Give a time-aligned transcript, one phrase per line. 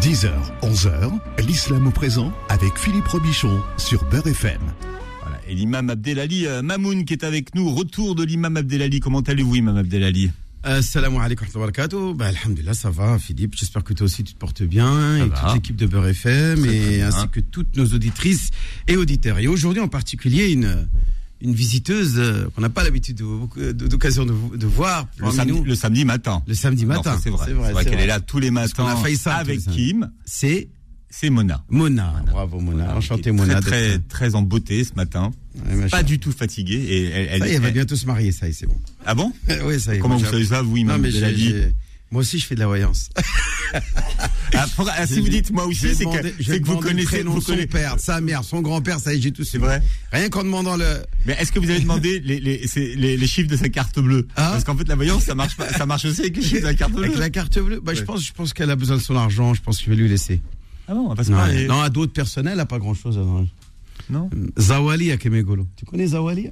[0.00, 0.30] 10h,
[0.62, 1.10] 11h,
[1.46, 4.60] l'islam au présent avec Philippe Robichon sur Beurre FM.
[5.20, 5.38] Voilà.
[5.46, 7.68] Et l'imam Abdelali euh, Mamoun qui est avec nous.
[7.74, 9.00] Retour de l'imam Abdelali.
[9.00, 10.30] Comment allez-vous, imam Abdelali?
[10.62, 12.14] Assalamu alaikum wa barakatuh.
[12.14, 13.54] Bah, alhamdulillah, ça va, Philippe.
[13.58, 15.36] J'espère que toi aussi tu te portes bien et va.
[15.36, 18.52] toute l'équipe de Beurre FM Très, et ainsi que toutes nos auditrices
[18.88, 19.38] et auditeurs.
[19.38, 20.88] Et aujourd'hui en particulier une
[21.42, 25.64] une visiteuse euh, qu'on n'a pas l'habitude de- d'occasion de, de voir le samedi, nous.
[25.64, 26.42] le samedi matin.
[26.46, 27.18] Le samedi matin.
[27.22, 27.46] c'est vrai.
[27.46, 30.10] C'est vrai, qu'elle est là tous les matins a failli ça, avec Kim.
[30.24, 30.68] C'est
[31.12, 31.64] C'est Mona.
[31.68, 32.22] Mona.
[32.30, 32.84] Bravo Mona.
[32.84, 33.60] Voilà, Enchanté qui est Mona.
[33.60, 35.32] Très, très, d'être- très en beauté ce matin.
[35.68, 35.88] Ouais.
[35.88, 36.74] Pas du tout fatiguée.
[36.88, 38.66] Et elle, elle- Ça y est, elle va bientôt se marier, ça y est, c'est
[38.66, 38.76] bon.
[39.04, 39.32] Ah bon
[39.64, 40.00] oui, ça y est.
[40.00, 41.74] Comment vous savez ça, vous, j'ai- Abdelali j'ai-
[42.10, 43.10] moi aussi, je fais de la voyance.
[44.52, 47.94] Ah, pour- ah, Si vous dites moi aussi, c'est que, vous connaissez, vous son père,
[48.00, 49.44] sa mère, son grand-père, ça y est, j'ai tout.
[49.44, 49.80] C'est vrai.
[50.12, 51.04] Rien qu'en demandant le.
[51.24, 54.26] Mais est-ce que vous avez demandé les, les, les, les chiffres de sa carte bleue?
[54.34, 54.50] Ah.
[54.50, 56.74] Parce qu'en fait, la voyance, ça marche ça marche aussi avec les chiffres de la
[56.74, 57.04] carte bleue.
[57.04, 59.54] Avec la carte bleue, bah, je pense, je pense qu'elle a besoin de son argent.
[59.54, 60.40] Je pense que je vais lui laisser.
[60.88, 63.18] Ah bon, va se Non, non, à d'autres personnels, elle a pas grand-chose.
[63.18, 63.44] à-
[64.10, 64.28] Non.
[64.58, 65.66] Zawali à Kemegolo.
[65.76, 66.50] Tu connais Zawali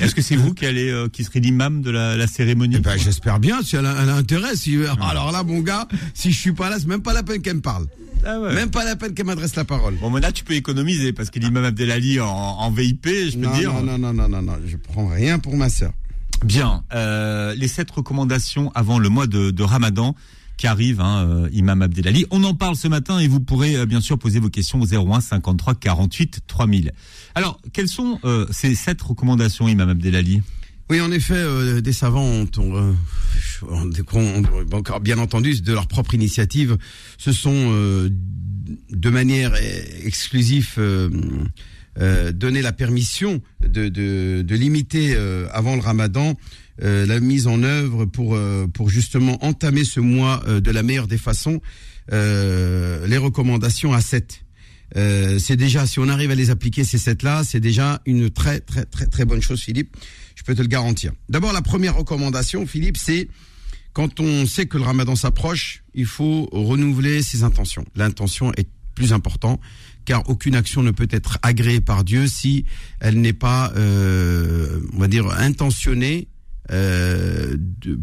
[0.00, 2.80] Est-ce que c'est vous qui allez, euh, qui serez l'imam de la, la cérémonie Eh
[2.80, 3.62] ben, j'espère bien.
[3.62, 4.56] Si elle a, elle a intérêt.
[4.56, 7.42] Si, alors là, mon gars, si je suis pas là, c'est même pas la peine
[7.42, 7.86] qu'elle me parle.
[8.24, 8.54] Ah ouais.
[8.54, 9.94] Même pas la peine qu'elle m'adresse la parole.
[10.00, 13.54] Bon, Mona, tu peux économiser parce que l'imam Abdelali en, en VIP, je peux non,
[13.56, 13.72] dire.
[13.74, 15.92] non, non, non, non, non, non, je prends rien pour ma sœur.
[16.44, 16.82] Bien.
[16.94, 20.14] Euh, les sept recommandations avant le mois de, de Ramadan
[20.56, 22.26] qui arrive, hein, euh, Imam Abdelali.
[22.30, 24.86] On en parle ce matin et vous pourrez euh, bien sûr poser vos questions au
[24.86, 26.92] 01 53 48 3000.
[27.34, 30.42] Alors, quelles sont euh, ces sept recommandations, Imam Abdelali?
[30.88, 32.96] Oui, en effet, des savants ont,
[35.00, 36.78] bien entendu de leur propre initiative,
[37.18, 39.52] se sont de manière
[40.04, 40.78] exclusive
[41.98, 45.16] donné la permission de, limiter
[45.50, 46.36] avant le Ramadan
[46.78, 51.06] la mise en œuvre pour euh, pour justement entamer ce mois euh, de la meilleure
[51.08, 51.60] des façons.
[52.12, 54.42] euh, les recommandations à 7.
[54.96, 58.30] Euh, c'est déjà, si on arrive à les appliquer ces sept là, c'est déjà une
[58.30, 59.96] très très très très bonne chose, Philippe.
[60.36, 61.12] Je peux te le garantir.
[61.28, 63.28] D'abord, la première recommandation, Philippe, c'est
[63.92, 67.84] quand on sait que le Ramadan s'approche, il faut renouveler ses intentions.
[67.96, 69.60] L'intention est plus important,
[70.04, 72.64] car aucune action ne peut être agréée par Dieu si
[73.00, 76.28] elle n'est pas, euh, on va dire, intentionnée
[76.72, 77.56] euh,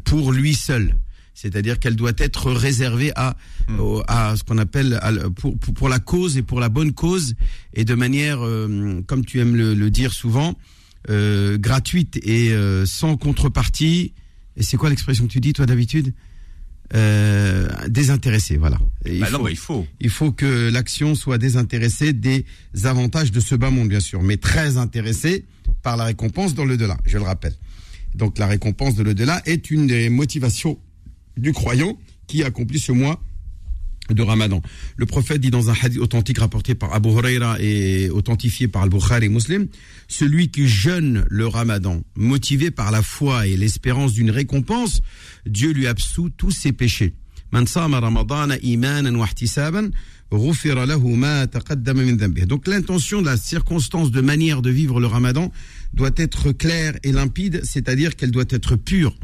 [0.04, 0.96] pour lui seul.
[1.36, 3.36] C'est-à-dire qu'elle doit être réservée à,
[3.80, 6.94] au- à ce qu'on appelle à pour, pour, pour la cause et pour la bonne
[6.94, 7.34] cause
[7.74, 10.54] et de manière, euh, comme tu aimes le, le dire souvent,
[11.10, 14.14] euh, gratuite et euh, sans contrepartie.
[14.56, 16.14] Et c'est quoi l'expression que tu dis toi d'habitude?
[16.94, 18.78] Euh, Désintéressé, voilà.
[19.06, 19.88] Et il, Bah non, bah, il faut.
[20.00, 22.46] il faut que l'action soit désintéressée des
[22.84, 25.46] avantages de ce bas monde, bien sûr, mais très intéressée
[25.82, 26.98] par la récompense dans le delà.
[27.06, 27.56] Je le rappelle.
[28.16, 30.78] Donc la récompense de l'au-delà est une des motivations
[31.38, 31.98] du croyant
[32.28, 33.22] qui accomplit ce mois
[34.10, 34.62] de Ramadan.
[34.98, 39.30] Le prophète dit dans un hadith authentique rapporté par Abu Huraira et authentifié par Al-Bukhari
[39.30, 39.68] Muslim,
[40.08, 45.02] celui qui jeûne le Ramadan, motivé par la foi et l'espérance d'une récompense,
[45.46, 47.14] Dieu lui absout tous ses péchés.
[52.48, 55.52] Donc l'intention la circonstance de manière de vivre le Ramadan
[55.94, 59.16] doit être claire et limpide, c'est-à-dire qu'elle doit être pure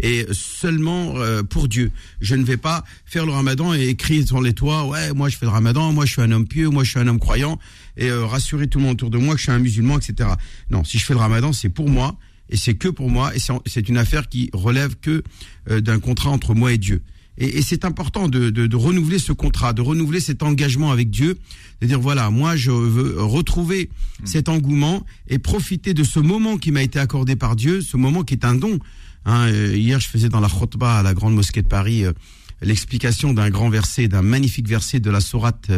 [0.00, 1.90] et seulement euh, pour Dieu.
[2.20, 5.36] Je ne vais pas faire le ramadan et écrire sur les toits, ouais, moi je
[5.36, 7.58] fais le ramadan, moi je suis un homme pieux, moi je suis un homme croyant,
[7.98, 10.30] et euh, rassurer tout le monde autour de moi que je suis un musulman, etc.
[10.70, 12.16] Non, si je fais le ramadan, c'est pour moi,
[12.48, 15.22] et c'est que pour moi, et c'est- une affaire qui relève que
[15.70, 17.02] euh, d'un contrat entre moi et Dieu.
[17.38, 21.10] Et, et c'est important de, de, de renouveler ce contrat, de renouveler cet engagement avec
[21.10, 21.38] Dieu,
[21.80, 23.90] de dire voilà, moi je veux retrouver
[24.24, 28.22] cet engouement et profiter de ce moment qui m'a été accordé par Dieu, ce moment
[28.22, 28.78] qui est un don.
[29.26, 32.12] Hein, euh, hier, je faisais dans la khutbah à la grande mosquée de Paris euh,
[32.60, 35.70] l'explication d'un grand verset, d'un magnifique verset de la sourate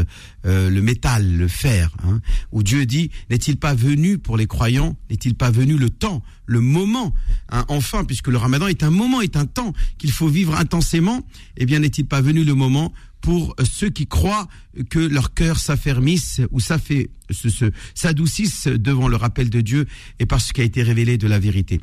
[0.45, 2.21] euh, le métal, le fer, hein,
[2.53, 6.61] où Dieu dit n'est-il pas venu pour les croyants, n'est-il pas venu le temps, le
[6.61, 7.13] moment,
[7.51, 11.27] hein, enfin, puisque le Ramadan est un moment, est un temps qu'il faut vivre intensément,
[11.57, 14.47] eh bien n'est-il pas venu le moment pour ceux qui croient
[14.89, 19.87] que leur cœur s'affermisse ou s'adoucisse devant le rappel de Dieu
[20.21, 21.81] et par ce qui a été révélé de la vérité?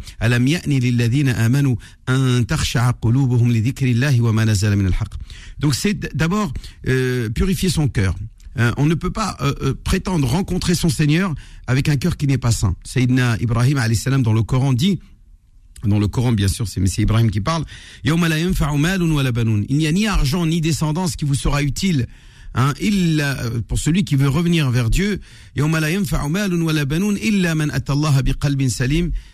[5.59, 6.53] Donc c'est d'abord
[6.87, 8.15] euh, purifier son cœur.
[8.59, 11.33] Euh, on ne peut pas euh, euh, prétendre rencontrer son Seigneur
[11.67, 12.75] avec un cœur qui n'est pas saint.
[12.83, 14.99] Sayyidina Ibrahim salam dans le Coran dit
[15.85, 16.87] dans le Coran, bien sûr, c'est M.
[16.97, 17.65] Ibrahim qui parle.
[18.05, 22.07] Il n'y a ni argent ni descendance qui vous sera utile.
[22.55, 22.73] Hein,
[23.67, 25.19] pour celui qui veut revenir vers Dieu,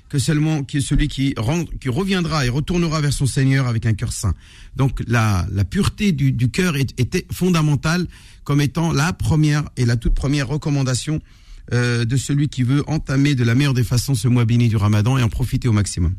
[0.09, 3.93] que seulement que celui qui, rend, qui reviendra et retournera vers son Seigneur avec un
[3.93, 4.33] cœur saint.
[4.77, 8.07] Donc la, la pureté du, du cœur est, est fondamentale
[8.49, 11.21] comme étant la première et la toute première recommandation
[11.71, 14.75] euh, de celui qui veut entamer de la meilleure des façons ce mois béni du
[14.75, 16.15] Ramadan et en profiter au maximum.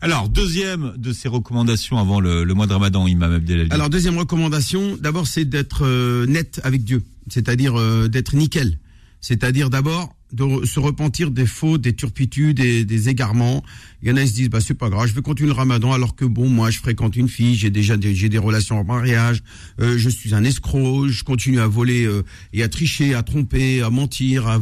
[0.00, 3.70] Alors, deuxième de ces recommandations avant le, le mois de Ramadan, Imam Abdelali.
[3.70, 8.80] Alors deuxième recommandation, d'abord c'est d'être euh, net avec Dieu, c'est-à-dire euh, d'être nickel.
[9.20, 13.62] C'est-à-dire d'abord de se repentir des fautes, des turpitudes, des, des égarements.
[14.02, 15.54] Il y en a qui se disent bah c'est pas grave, je vais continuer le
[15.54, 18.78] Ramadan alors que bon moi je fréquente une fille, j'ai déjà des, j'ai des relations
[18.80, 19.42] en mariage,
[19.80, 23.82] euh, je suis un escroc, je continue à voler euh, et à tricher, à tromper,
[23.82, 24.58] à mentir, à,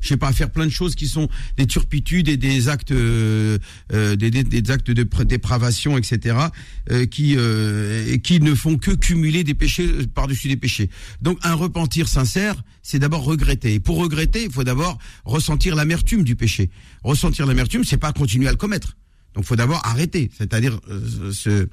[0.00, 2.90] je sais pas à faire plein de choses qui sont des turpitudes et des actes
[2.92, 3.58] euh,
[3.92, 6.36] euh, des, des- des actes de pr- dépravation etc.
[6.90, 10.90] euh, qui euh, qui ne font que cumuler des péchés euh, par-dessus des péchés.
[11.22, 13.74] Donc un repentir sincère, c'est d'abord regretter.
[13.74, 16.70] Et pour regretter, il faut d'abord ressentir l'amertume du péché.
[17.02, 18.96] Ressentir l'amertume, c'est pas continuer à le commettre.
[19.34, 21.68] Donc faut d'abord arrêter, c'est-à-dire euh, se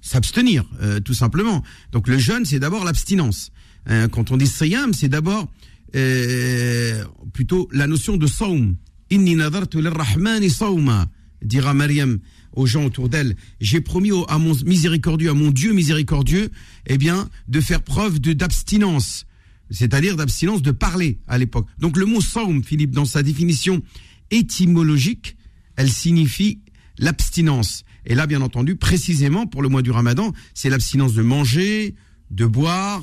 [0.00, 1.62] s'abstenir euh, tout simplement.
[1.92, 3.50] Donc le jeûne, c'est d'abord l'abstinence.
[3.86, 5.50] Hein, quand on dit siyam, c'est d'abord
[5.94, 8.76] euh, plutôt la notion de saum.
[9.10, 11.06] Inni nadartu lirrahmani sawma,
[11.42, 12.18] dira Mariam
[12.52, 13.36] aux gens autour d'elle.
[13.60, 16.50] J'ai promis à mon miséricordieux, à mon Dieu miséricordieux,
[16.86, 19.26] eh bien, de faire preuve de d'abstinence,
[19.74, 21.66] c'est-à-dire d'abstinence de parler à l'époque.
[21.78, 23.82] Donc le mot saum, Philippe, dans sa définition
[24.30, 25.36] étymologique,
[25.76, 26.60] elle signifie
[26.98, 27.84] l'abstinence.
[28.06, 31.94] Et là, bien entendu, précisément pour le mois du Ramadan, c'est l'abstinence de manger,
[32.30, 33.02] de boire,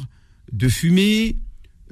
[0.52, 1.38] de fumer,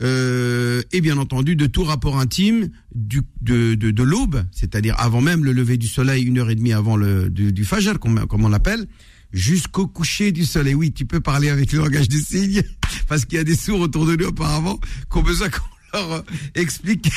[0.01, 5.19] euh, et bien entendu de tout rapport intime du, de, de, de l'aube, c'est-à-dire avant
[5.21, 8.25] même le lever du soleil, une heure et demie avant le du, du fajr, comme,
[8.27, 8.87] comme on l'appelle,
[9.31, 10.73] jusqu'au coucher du soleil.
[10.73, 12.63] Oui, tu peux parler avec le langage des signes,
[13.07, 14.79] parce qu'il y a des sourds autour de nous apparemment
[15.11, 15.61] qui ont besoin qu'on
[15.93, 16.21] leur euh,
[16.55, 17.09] explique.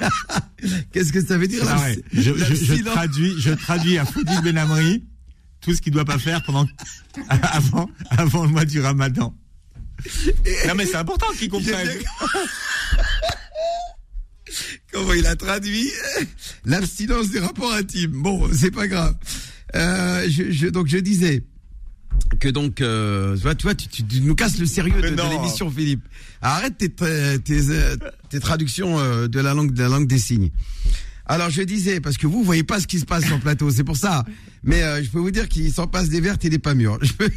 [0.92, 4.04] Qu'est-ce que ça veut dire Ah ouais, je, je, je l'abstinence traduis, je traduis à
[4.04, 5.04] Foudil Benamri
[5.60, 6.66] tout ce qu'il doit pas faire pendant
[7.28, 9.34] avant avant le mois du Ramadan.
[10.66, 11.88] Non mais c'est important qu'ils comprennent.
[14.92, 15.90] Comment il a traduit?
[16.64, 18.22] L'abstinence des rapports intimes.
[18.22, 19.14] Bon, c'est pas grave.
[19.76, 21.42] Euh, je, je- donc je disais
[22.40, 26.02] que donc, euh, tu vois, tu, tu, tu- nous casses le sérieux de, l'émission, Philippe.
[26.42, 27.96] Arrête tes, tes, tes, euh,
[28.30, 30.50] tes traductions euh, de la langue de la langue des signes.
[31.26, 33.70] Alors je disais parce que vous voyez pas ce qui se passe sur le plateau,
[33.70, 34.24] c'est pour ça.
[34.62, 36.98] Mais euh, je peux vous dire qu'il s'en passe des vertes et des pas mûres.
[37.02, 37.30] Je peux-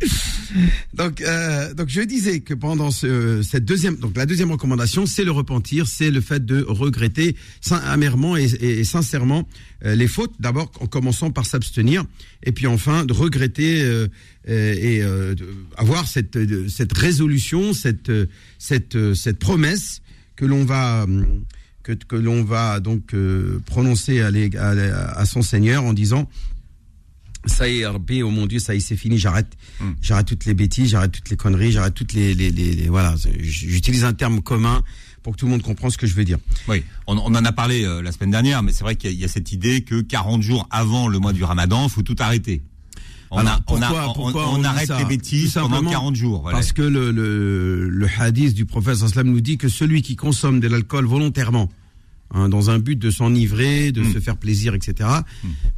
[0.94, 5.24] donc, euh, donc je disais que pendant ce, cette deuxième, donc la deuxième recommandation, c'est
[5.24, 7.36] le repentir, c'est le fait de regretter
[7.70, 9.48] amèrement et, sincèrement
[9.84, 10.34] euh, les fautes.
[10.38, 12.04] D'abord en commençant par s'abstenir,
[12.42, 14.08] et puis enfin de regretter euh,
[14.48, 15.34] euh, et euh,
[15.76, 16.38] avoir cette
[16.68, 18.12] cette résolution, cette
[18.58, 20.02] cette cette promesse
[20.36, 21.06] que l'on va
[21.82, 23.14] que, que l'on va donc
[23.64, 26.28] prononcer à son Seigneur en disant
[27.46, 29.56] ça y est, Rabbi, oh mon Dieu, ça y est, c'est fini, j'arrête,
[30.02, 33.14] j'arrête toutes les bêtises, j'arrête toutes les conneries, j'arrête toutes les, les, les, les- voilà,
[33.40, 34.82] j'utilise un terme commun
[35.22, 36.38] pour que tout le monde comprenne ce que je veux dire.
[36.68, 39.14] Oui, on, on en a parlé euh, la semaine dernière, mais c'est vrai qu'il y,
[39.14, 42.16] a- y a cette idée que 40 jours avant le mois du Ramadan, faut tout
[42.18, 42.62] arrêter.
[43.32, 46.42] On, Alors, a- on, a- pourquoi- on- dit arrête les bêtises pendant simplement 40 jours.
[46.42, 46.58] voilà.
[46.58, 50.68] Parce que le, le, le hadith du prophète nous dit que celui qui consomme de
[50.68, 51.68] l'alcool volontairement,
[52.36, 54.12] hein, dans un but de s'enivrer, de Mm.
[54.12, 55.08] se faire plaisir, etc.,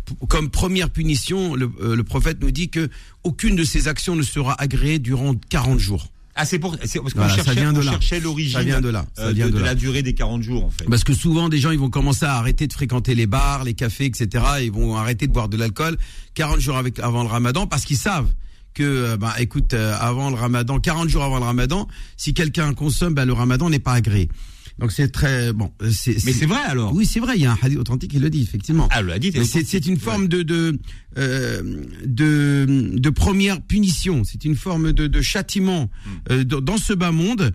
[0.04, 2.90] p- comme première punition, le, euh, le prophète nous dit que
[3.24, 6.08] aucune de ces actions ne sera agréée durant 40 jours.
[6.40, 9.06] Ah, c'est pour, c'est parce qu'on Voilà, ça cherchait, de l'origine Ça vient de là,
[9.16, 10.84] ça euh, vient de, de de la durée des 40 jours, en fait.
[10.84, 13.74] Parce que souvent, des gens, ils vont commencer à arrêter de fréquenter les bars, les
[13.74, 14.44] cafés, etc.
[14.62, 15.96] Ils vont arrêter de boire de l'alcool
[16.34, 18.32] 40 jours avec, avant le ramadan parce qu'ils savent
[18.74, 22.72] que, euh, bah, écoute, euh, avant le ramadan, 40 jours avant le ramadan, si quelqu'un
[22.72, 24.28] consomme, bah, le ramadan n'est pas agréé.
[24.78, 26.94] Donc c'est très, bon, euh, c'est, Mais c'est vrai alors.
[26.94, 28.88] Oui, c'est vrai, il y a un hadith authentique qui le dit, effectivement.
[28.92, 30.78] Ah, le hadith c'est, c'est une forme de de,
[31.18, 34.22] euh, de de première punition.
[34.24, 35.90] C'est une forme de, de châtiment
[36.30, 37.52] euh, dans dans ce bas monde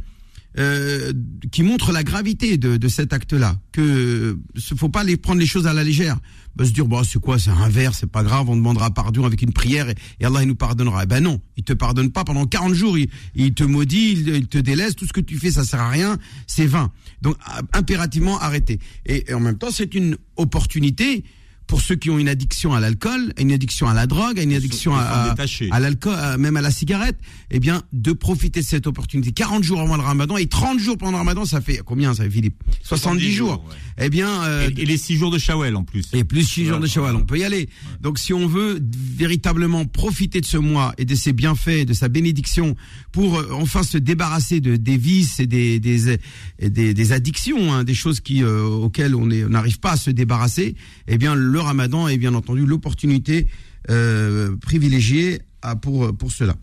[0.57, 1.11] euh,
[1.51, 3.57] qui montre la gravité de, de cet acte-là.
[3.71, 6.17] Que ne faut pas les prendre les choses à la légère.
[6.55, 9.25] Bah, se dire bon c'est quoi c'est un verre c'est pas grave on demandera pardon
[9.25, 11.03] avec une prière et, Allah il nous pardonnera.
[11.03, 14.59] Eh ben non il te pardonne pas pendant 40 jours il, te maudit il, te
[14.59, 16.91] délaisse tout ce que tu fais ça sert à rien c'est vain.
[17.23, 17.37] Donc
[17.73, 18.79] impérativement arrêter.
[19.07, 21.23] Et, et en même temps c'est une opportunité
[21.67, 24.95] pour ceux qui ont une addiction à l'alcool, une addiction à la drogue, une addiction
[24.95, 25.35] à,
[25.71, 27.17] à, l'alcool, même à la cigarette,
[27.51, 29.31] eh bien, de profiter de cette opportunité.
[29.31, 32.23] 40 jours avant le ramadan et 30 jours pendant le ramadan, ça fait combien ça
[32.23, 33.63] fait Philippe 70, jours.
[33.97, 36.05] Eh bien, euh, et, les 6 jours de Shawel en plus.
[36.13, 37.69] Et plus 6 jours de Shawel, on peut y aller.
[38.01, 38.79] Donc si on veut
[39.15, 42.75] véritablement profiter de ce mois et de ses bienfaits, de sa bénédiction
[43.11, 46.17] pour euh, enfin se débarrasser de des vices et des des
[46.61, 50.75] des, des addictions, hein, des choses qui euh, auxquelles on n'arrive pas à se débarrasser,
[51.07, 53.47] eh bien le Ramadan est bien entendu l'opportunité
[53.89, 56.55] euh, privilégiée à, pour pour cela.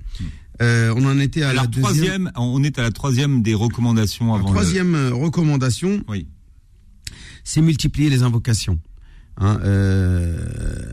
[0.63, 2.31] Euh, on en était à la troisième.
[2.37, 4.47] On est à la troisième des recommandations avant.
[4.47, 6.03] La troisième recommandation.
[6.09, 6.27] Oui.
[7.45, 8.79] C'est multiplier les invocations.
[9.39, 10.93] Hein, euh,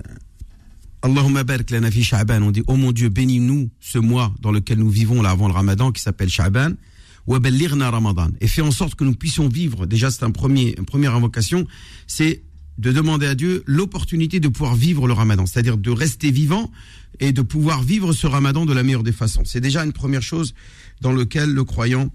[1.02, 2.42] Allahumma barik lana fi Sha'ban.
[2.42, 5.54] On dit, oh mon Dieu, bénis-nous ce mois dans lequel nous vivons là avant le
[5.54, 6.72] Ramadan qui s'appelle Sha'ban.
[7.28, 8.30] Ramadan.
[8.40, 9.86] Et fait en sorte que nous puissions vivre.
[9.86, 11.68] Déjà, c'est un premier, une première invocation.
[12.08, 12.42] C'est
[12.78, 16.72] de demander à Dieu l'opportunité de pouvoir vivre le ramadan, c'est-à-dire de rester vivant
[17.20, 19.44] et de pouvoir vivre ce ramadan de la meilleure des façons.
[19.46, 20.54] C'est déjà une première chose
[21.02, 22.12] dans laquelle le croyant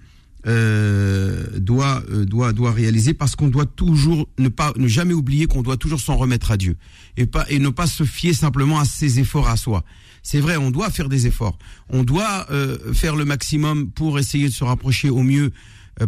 [0.46, 5.46] euh, doit, euh, doit, doit réaliser parce qu'on doit toujours ne pas ne jamais oublier
[5.46, 6.76] qu'on doit toujours s'en remettre à Dieu
[7.16, 9.84] et pas et ne pas se fier simplement à ses efforts à soi.
[10.24, 11.58] C'est vrai, on doit faire des efforts,
[11.90, 15.52] on doit euh, faire le maximum pour essayer de se rapprocher au mieux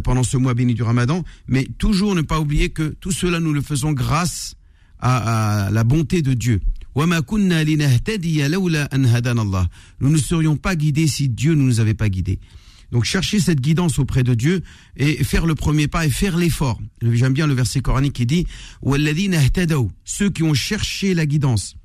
[0.03, 3.53] pendant ce mois béni du Ramadan, mais toujours ne pas oublier que tout cela nous
[3.53, 4.55] le faisons grâce
[4.99, 6.61] à, la bonté de Dieu.
[9.99, 12.39] Nous ne serions pas guidés si Dieu ne nous avait pas guidés.
[12.91, 14.61] Donc chercher cette guidance auprès de Dieu
[14.95, 16.79] et faire le premier pas et faire l'effort.
[17.01, 18.47] J'aime bien le verset coranique qui dit
[20.05, 21.75] ceux qui ont cherché la guidance.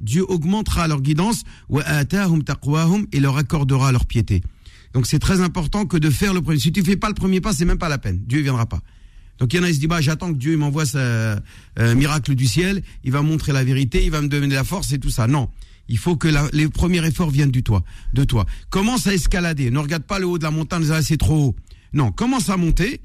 [0.00, 1.42] Dieu augmentera leur guidance
[3.12, 4.42] et leur accordera leur piété.
[4.92, 6.58] Donc c'est très important que de faire le premier.
[6.58, 8.20] Si tu fais pas le premier pas, c'est même pas la peine.
[8.26, 8.80] Dieu ne viendra pas.
[9.38, 10.98] Donc il y en a qui se disent bah j'attends que Dieu m'envoie ce
[11.78, 14.92] euh, miracle du ciel, il va montrer la vérité, il va me donner la force
[14.92, 15.26] et tout ça.
[15.26, 15.48] Non,
[15.88, 17.82] il faut que les premiers efforts viennent du toi,
[18.12, 18.46] de toi.
[18.70, 19.70] Commence à escalader.
[19.70, 21.56] Ne regarde pas le haut de la montagne, ah, c'est trop haut.
[21.92, 23.00] Non, commence à monter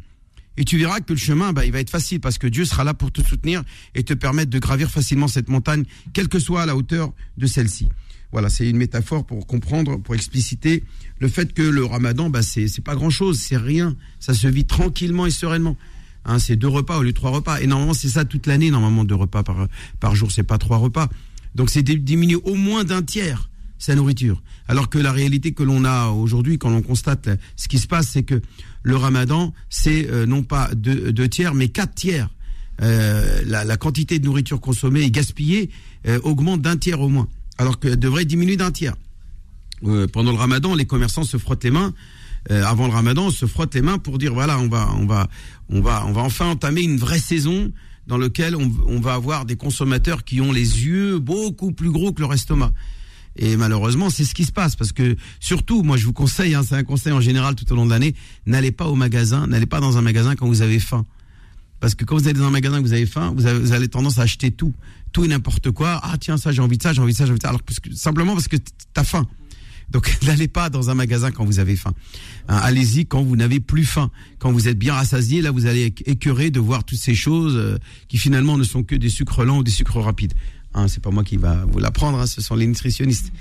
[0.58, 2.84] et tu verras que le chemin, bah, il va être facile parce que Dieu sera
[2.84, 3.64] là pour te soutenir
[3.94, 7.88] et te permettre de gravir facilement cette montagne, quelle que soit la hauteur de celle-ci.
[8.32, 10.84] Voilà, c'est une métaphore pour comprendre, pour expliciter
[11.20, 13.96] le fait que le ramadan, bah, c'est, pas grand chose, c'est rien.
[14.20, 15.78] Ça se vit tranquillement et sereinement.
[16.26, 17.60] Hein, c'est deux repas au lieu de trois repas.
[17.62, 19.68] Et normalement, c'est ça toute l'année, normalement, deux repas par,
[20.00, 21.10] par jour, c'est pas trois repas.
[21.56, 24.42] Donc, c'est diminuer au moins d'un tiers sa nourriture.
[24.68, 28.10] Alors que la réalité que l'on a aujourd'hui, quand on constate ce qui se passe,
[28.10, 28.42] c'est que
[28.84, 32.30] le ramadan, c'est euh, non pas deux, tiers, mais quatre tiers.
[32.82, 35.72] Euh, la, quantité de nourriture consommée et gaspillée
[36.08, 38.96] euh, augmente d'un tiers au moins alors qu'elle devrait diminuer d'un tiers.
[39.86, 41.94] Euh, pendant le ramadan, les commerçants se frottent les mains.
[42.52, 45.06] Euh, avant le ramadan, on se frotte les mains pour dire voilà, on va, on
[45.06, 45.28] va,
[45.70, 47.72] on va, on va enfin entamer une vraie saison
[48.08, 52.22] dans laquelle on, va avoir des consommateurs qui ont les yeux beaucoup plus gros que
[52.22, 52.72] leur estomac.
[53.36, 56.64] Et malheureusement, c'est ce qui se passe parce que surtout, moi, je vous conseille, hein,
[56.68, 59.66] c'est un conseil en général tout au long de l'année, n'allez pas au magasin, n'allez
[59.66, 61.06] pas dans un magasin quand vous avez faim.
[61.82, 63.74] Parce que quand vous allez dans un magasin que vous avez faim, vous, avez, vous
[63.74, 64.74] avez tendance à acheter tout
[65.18, 66.00] tout et n'importe quoi.
[66.04, 67.50] Ah tiens ça j'ai envie de ça, j'ai envie de ça, j'ai envie de ça.
[67.50, 67.62] Alors
[67.94, 68.58] simplement parce que
[68.94, 69.26] t'as faim.
[69.90, 71.94] Donc n'allez pas dans un magasin quand vous avez faim.
[72.48, 74.12] Hein, allez-y quand vous n'avez plus faim.
[74.38, 77.80] Quand vous êtes bien rassasié, là vous allez écœurer de voir toutes ces choses euh,
[78.10, 80.34] qui finalement ne sont que des sucres lents ou des sucres rapides.
[80.76, 83.32] Hein, c'est pas moi qui va vous l'apprendre, hein, ce sont les nutritionnistes.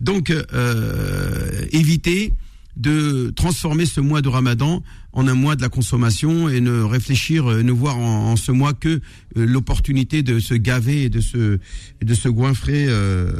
[0.00, 2.32] Donc euh, évitez
[2.76, 7.50] de transformer ce mois de Ramadan en un mois de la consommation et ne réfléchir,
[7.50, 9.00] euh, ne voir en, ce mois que euh,
[9.46, 11.58] l'opportunité de se gaver et de se,
[12.02, 13.30] de se goinfrer euh,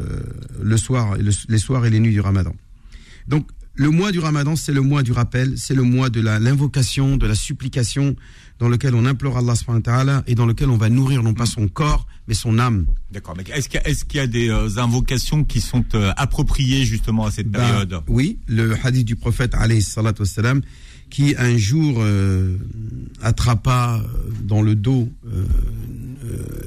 [0.63, 2.55] le soir, les soirs et les nuits du Ramadan.
[3.27, 7.17] Donc le mois du Ramadan, c'est le mois du rappel, c'est le mois de l'invocation,
[7.17, 8.15] de la supplication,
[8.59, 11.69] dans lequel on implore Allah subhanahu et dans lequel on va nourrir non pas son
[11.69, 12.87] corps, mais son âme.
[13.11, 13.35] D'accord.
[13.37, 13.69] Mais est-ce
[14.05, 15.85] qu'il y, a des invocations qui sont
[16.17, 20.63] appropriées justement à cette ben, période Oui, le hadith du prophète alayhi salatu wassalam,
[21.11, 22.59] qui un jour euh,
[23.23, 25.45] attrapa euh, dans le dos euh,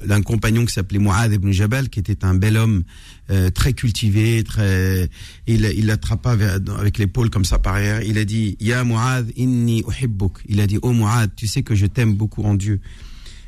[0.08, 2.84] d'un compagnon qui s'appelait Mu'adh ibn Jabal, qui était un bel homme
[3.54, 5.10] très cultivé, très,
[5.46, 6.38] il, il l'attrapa
[6.78, 8.02] avec l'épaule comme ça par arrière.
[8.02, 10.40] Il a dit, Ya Mu'adh, inni uhibbuk.
[10.48, 12.80] Il a dit, oh Mu'adh, tu sais que je t'aime beaucoup en Dieu.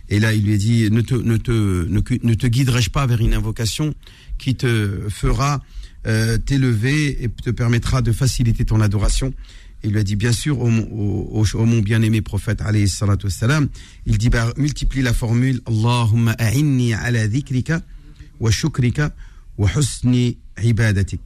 [0.09, 1.51] Et là, il lui a dit, ne te, ne te,
[1.87, 3.93] ne, te guiderai-je pas vers une invocation
[4.37, 5.63] qui te fera
[6.45, 9.33] t'élever et te permettra de faciliter ton adoration?
[9.83, 13.27] Il lui a dit bien sûr au, mon bien-aimé prophète alayhi salatu
[14.05, 17.81] il dit bah, multiplie la formule Allahumma a'inni ala dhikrika
[18.39, 19.11] wa shukrika
[19.57, 21.21] wa husni ibadatik.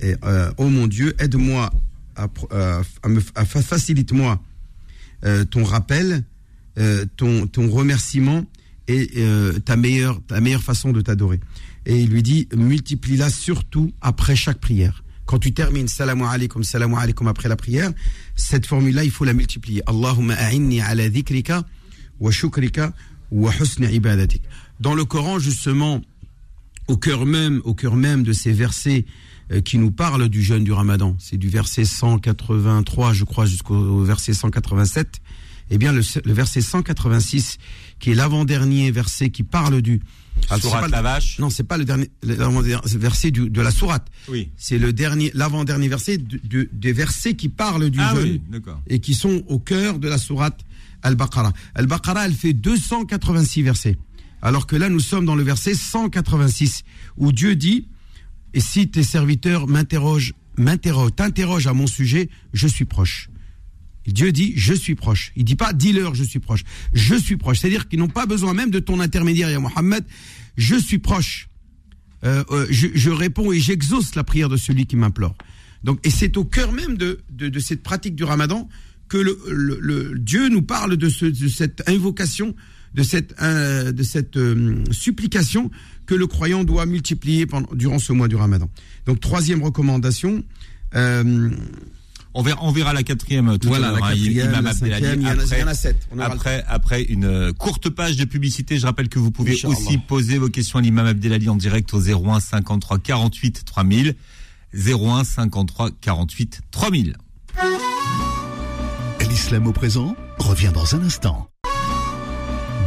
[0.00, 1.70] Et euh, oh mon Dieu, aide-moi
[2.16, 2.28] à,
[3.34, 4.40] à, facilite-moi
[5.24, 6.24] euh, ton rappel,
[6.78, 8.44] euh, ton, ton remerciement
[8.90, 11.40] euh, ta meilleure ta meilleure façon de t'adorer.
[11.86, 15.02] Et il lui dit multiplie-la surtout après chaque prière.
[15.26, 17.90] Quand tu termines salam alaykum salam alaykum après la prière,
[18.34, 19.82] cette formule-là, il faut la multiplier.
[19.86, 21.64] Allahumma a'inni ala dhikrika
[22.20, 22.92] wa shukrika
[23.30, 24.42] wa husni ibadatik.
[24.80, 26.00] Dans le Coran, justement,
[26.88, 29.06] au cœur même, au cœur même de ces versets
[29.52, 34.02] euh, qui nous parlent du jeûne du Ramadan, c'est du verset 183, je crois, jusqu'au
[34.02, 35.20] verset 187.
[35.70, 37.58] Eh bien, le, le verset 186,
[37.98, 40.00] qui est l'avant-dernier verset qui parle du
[40.50, 41.38] ah, sourate la vache.
[41.38, 44.06] Non, c'est pas le dernier, verset du, de la sourate.
[44.28, 44.50] Oui.
[44.56, 48.60] C'est le dernier, l'avant-dernier verset de, de, des versets qui parlent du ah, jeûne oui,
[48.88, 50.60] et qui sont au cœur de la sourate
[51.02, 51.52] Al-Baqarah.
[51.74, 53.96] Al-Baqarah, elle fait 286 versets.
[54.40, 56.82] Alors que là, nous sommes dans le verset 186,
[57.16, 57.86] où Dieu dit,
[58.54, 63.30] et si tes serviteurs m'interrogent, m'interrogent, t'interrogent à mon sujet, je suis proche.
[64.06, 65.32] Dieu dit, je suis proche.
[65.36, 66.64] Il dit pas, dis-leur, je suis proche.
[66.92, 67.60] Je suis proche.
[67.60, 70.04] C'est-à-dire qu'ils n'ont pas besoin même de ton intermédiaire, ya Mohammed.
[70.56, 71.48] Je suis proche.
[72.24, 75.34] Euh, euh, je, réponds et j'exauce la prière de celui qui m'implore.
[75.82, 78.68] Donc, et c'est au cœur même de, de, cette pratique du ramadan
[79.08, 82.54] que le, Dieu nous parle de, ce, de cette invocation,
[82.94, 84.38] de cette, euh, de cette
[84.92, 85.70] supplication
[86.06, 88.70] que le croyant doit multiplier pendant, durant ce mois du ramadan.
[89.06, 90.44] Donc, troisième recommandation.
[92.34, 94.08] On verra, on verra la quatrième tout voilà, à l'heure.
[94.08, 94.58] Cinquième, il y, en a,
[95.32, 95.96] après, il y en a sept.
[96.12, 99.74] On aura après, après une courte page de publicité, je rappelle que vous pouvez Inch'Allah.
[99.76, 104.14] aussi poser vos questions à l'imam Abdelali en direct au 01 53 48 3000.
[104.74, 107.16] 01 53 48 3000.
[109.28, 111.48] L'islam au présent revient dans un instant.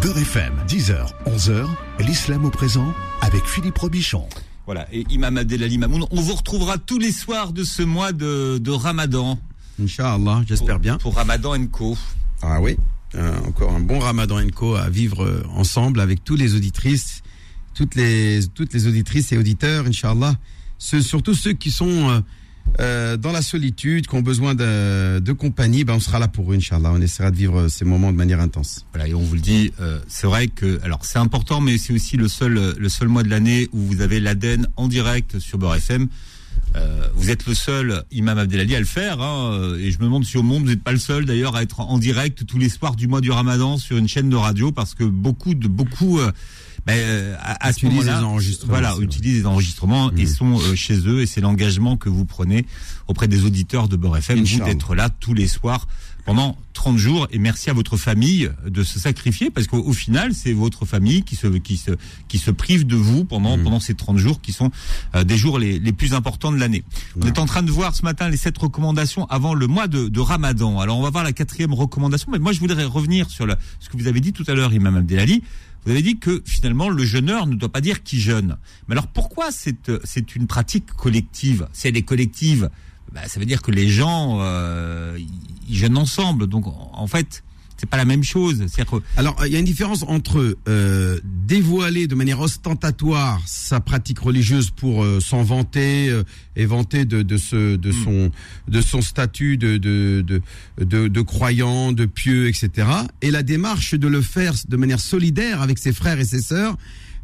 [0.02, 1.66] Beurre FM, 10h, 11h,
[2.00, 4.28] l'islam au présent avec Philippe Robichon.
[4.65, 8.57] Voilà, et Imam Abdelali Mamoun, on vous retrouvera tous les soirs de ce mois de,
[8.57, 9.39] de Ramadan.
[9.81, 10.98] Inch'Allah, j'espère bien.
[10.98, 11.95] Pour Ramadan Co.
[12.41, 12.75] Ah oui,
[13.13, 17.22] euh, encore un bon Ramadan Co à vivre euh, ensemble avec tous les auditrices,
[17.75, 20.36] toutes les, toutes les auditrices et auditeurs, Inch'Allah.
[20.79, 22.19] Ceux, surtout ceux qui sont euh,
[22.79, 26.55] euh, dans la solitude, qui ont besoin de, compagnie, ben on sera là pour eux,
[26.55, 26.91] Inch'Allah.
[26.93, 28.86] On essaiera de vivre ces moments de manière intense.
[28.93, 31.93] Voilà, et on vous le dit, euh, c'est vrai que, alors c'est important, mais c'est
[31.93, 35.57] aussi le seul, le seul mois de l'année où vous avez l'ADEN en direct sur
[35.57, 36.07] Beurre FM.
[36.75, 40.25] Euh, vous êtes le seul imam Abdelali à le faire, hein, et je me demande
[40.25, 42.69] si au monde vous n'êtes pas le seul d'ailleurs à être en direct tous les
[42.69, 46.19] soirs du mois du Ramadan sur une chaîne de radio, parce que beaucoup de beaucoup
[46.89, 50.27] euh, ben, à, à ce Utilisent moment-là, les enregistrements, voilà, utilisent les enregistrements et Mhm.
[50.27, 52.65] sont euh, chez eux, et c'est l'engagement que vous prenez
[53.08, 55.88] auprès des auditeurs de Beurre FM, vous d'être là tous les soirs
[56.25, 60.33] pendant 30 jours et merci à votre famille de se sacrifier parce qu'au au final
[60.33, 61.92] c'est votre famille qui se qui se
[62.27, 63.64] qui se prive de vous pendant Mhm.
[63.64, 64.72] pendant ces 30 jours qui sont
[65.14, 66.83] euh, des jours les, les plus importants de l'année.
[67.22, 70.07] On est en train de voir ce matin les sept recommandations avant le mois de,
[70.07, 70.79] de Ramadan.
[70.79, 73.90] Alors on va voir la quatrième recommandation mais moi je voudrais revenir sur le, ce
[73.90, 75.44] que vous avez dit tout à l'heure Imam Abdelali.
[75.85, 78.57] Vous avez dit que finalement le jeûneur ne doit pas dire qui jeûne.
[78.87, 80.00] Mais alors pourquoi c'est euh,
[80.35, 81.67] une pratique collective?
[81.74, 82.69] Si elle est collective,
[83.13, 85.17] bah, ça veut dire que les gens euh,
[85.67, 86.48] ils- jeûnent ensemble.
[86.48, 87.43] Donc en fait,
[87.77, 88.64] c'est pas la même chose.
[88.75, 94.20] Que Alors, il y a une différence entre euh, dévoiler de manière ostentatoire sa pratique
[94.20, 96.24] religieuse pour euh, s'en vanter euh,
[96.55, 98.31] et vanter de, de, ce, de, son,
[98.68, 100.42] de son statut de, de, de,
[100.83, 102.88] de, de croyant, de pieux, etc.
[103.22, 106.77] Et la démarche de le faire de manière solidaire avec ses frères et ses sœurs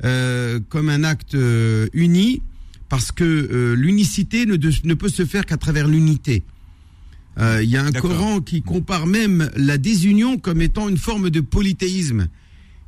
[0.03, 2.41] euh, comme un acte euh, uni,
[2.89, 6.43] parce que euh, l'unicité ne peut se faire qu'à travers l'unité.
[7.39, 11.29] Euh, il y a un Coran qui compare même la désunion comme étant une forme
[11.29, 12.27] de polythéisme.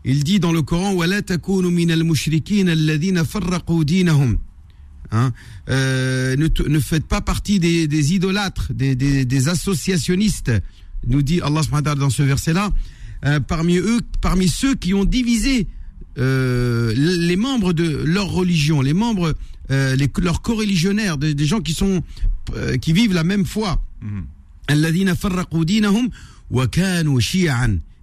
[0.05, 0.93] Il dit dans le Coran
[5.11, 5.31] hein,
[5.69, 10.51] euh, ne, ne, faites pas partie des, idolâtres, des, associationnistes,
[11.07, 11.61] nous dit Allah
[11.95, 12.71] dans ce verset-là.
[13.25, 15.67] Euh, parmi eux, parmi ceux qui ont divisé
[16.17, 19.33] euh, les membres de leur religion, les membres,
[19.69, 22.03] les, leurs coreligionnaires, des, gens qui sont
[22.81, 23.81] qui vivent la même foi.
[24.01, 24.25] Mhm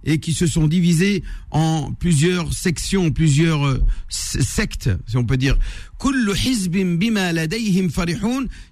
[0.03, 5.57] et qui se sont divisés en plusieurs sections, plusieurs euh, sectes, si on peut dire.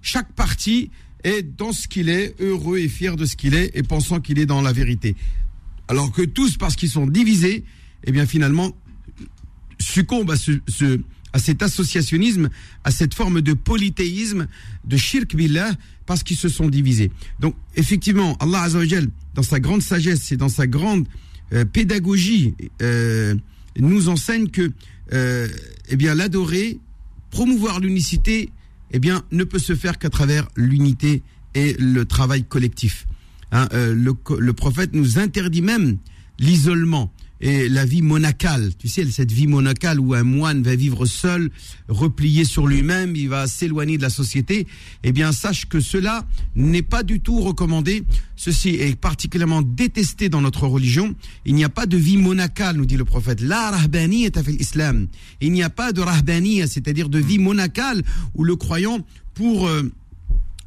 [0.02, 0.90] Chaque parti
[1.22, 4.38] est dans ce qu'il est, heureux et fier de ce qu'il est, et pensant qu'il
[4.38, 5.14] est dans la vérité.
[5.88, 7.64] Alors que tous, parce qu'ils sont divisés,
[8.04, 8.74] eh bien finalement,
[9.78, 11.00] succombent à ce, ce
[11.32, 12.50] à cet associationnisme,
[12.84, 14.48] à cette forme de polythéisme,
[14.84, 15.72] de shirk billah,
[16.06, 17.10] parce qu'ils se sont divisés.
[17.38, 21.06] Donc, effectivement, Allah Azzawajal, dans sa grande sagesse et dans sa grande
[21.52, 23.34] euh, pédagogie, euh,
[23.78, 24.72] nous enseigne que,
[25.12, 25.48] euh,
[25.88, 26.78] eh bien, l'adorer,
[27.30, 28.50] promouvoir l'unicité,
[28.92, 31.22] eh bien, ne peut se faire qu'à travers l'unité
[31.54, 33.06] et le travail collectif.
[33.52, 35.98] Hein, euh, le, le prophète nous interdit même
[36.38, 37.12] l'isolement.
[37.40, 38.72] Et la vie monacale.
[38.78, 41.50] Tu sais, cette vie monacale où un moine va vivre seul,
[41.88, 44.66] replié sur lui-même, il va s'éloigner de la société.
[45.04, 48.04] Eh bien, sache que cela n'est pas du tout recommandé.
[48.36, 51.14] Ceci est particulièrement détesté dans notre religion.
[51.44, 53.40] Il n'y a pas de vie monacale, nous dit le prophète.
[53.40, 55.08] La rahbaniya fait l'islam.
[55.40, 58.02] Il n'y a pas de rahbaniya, c'est-à-dire de vie monacale
[58.34, 58.98] où le croyant,
[59.34, 59.90] pour euh,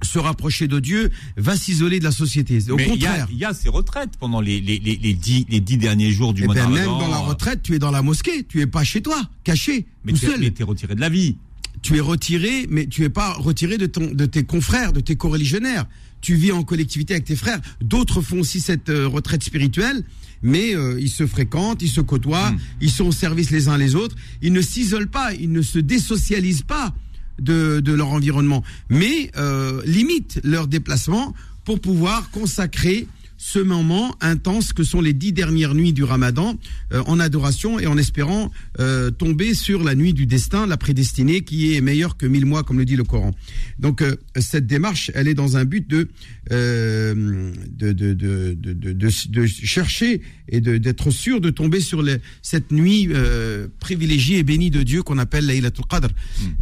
[0.03, 2.59] se rapprocher de Dieu, va s'isoler de la société.
[2.69, 3.27] Au Mais il y a, contraire.
[3.31, 6.33] il y a ces retraites pendant les, les, les, les dix, les dix derniers jours
[6.33, 8.67] du Eh mois ben, même dans la retraite, tu es dans la mosquée, tu es
[8.67, 10.39] pas chez toi, caché, Mais tout seul.
[10.39, 11.37] mais t'es retiré de la vie.
[11.81, 15.15] Tu es retiré, mais tu es pas retiré de ton, de tes confrères, de tes
[15.15, 15.85] coreligionnaires.
[16.21, 17.59] Tu vis en collectivité avec tes frères.
[17.81, 20.03] D'autres font aussi cette euh, retraite spirituelle,
[20.41, 22.57] mais euh, ils se fréquentent, ils se côtoient, Hmm.
[22.79, 24.15] ils sont au service les uns les autres.
[24.41, 26.93] Ils ne s'isolent pas, ils ne se désocialisent pas
[27.39, 31.33] de, leur environnement, mais euh, limitent leur déplacement
[31.65, 33.07] pour pouvoir consacrer
[33.45, 36.57] ce moment intense que sont les dix dernières nuits du Ramadan
[36.93, 41.41] euh, en adoration et en espérant euh, tomber sur la nuit du destin, la prédestinée,
[41.41, 43.31] qui est meilleure que mille mois, comme le dit le Coran.
[43.79, 46.07] Donc euh, cette démarche, elle est dans un but de
[46.49, 48.53] de, de,
[48.93, 53.09] de, chercher et d'être sûr de tomber sur les- cette nuit
[53.79, 56.07] privilégiée et bénie de Dieu qu'on appelle Laylatul Qadr.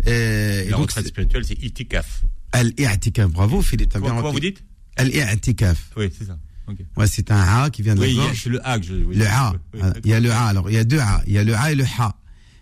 [0.08, 2.24] Euh, et La donc, retraite spirituelle, c'est itikaf.
[2.54, 4.64] Al-I'tikaf, bravo Philippe, Comment, comment vous dites?
[4.98, 5.92] Al-I'tikaf.
[5.96, 6.38] Oui, c'est ça.
[6.68, 6.78] Ok.
[6.98, 8.46] Ouais, c'est un A qui vient de Oui, la gorge.
[8.46, 8.94] le A que je.
[8.94, 9.54] oui, Le A.
[9.74, 10.32] oui, Ah, Il y a le.
[10.32, 10.46] A.
[10.46, 11.22] Alors, il y a deux A.
[11.28, 12.16] Il y a le A et le Ha.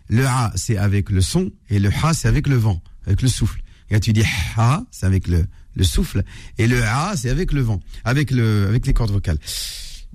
[0.10, 3.28] Le A, c'est avec le son, et le Ha, c'est avec le vent, avec le
[3.28, 3.62] souffle.
[3.90, 4.24] Et là, tu dis
[4.58, 6.24] Ha, c'est avec le, le souffle,
[6.58, 9.38] et le A, c'est avec le vent, avec le, avec les cordes vocales.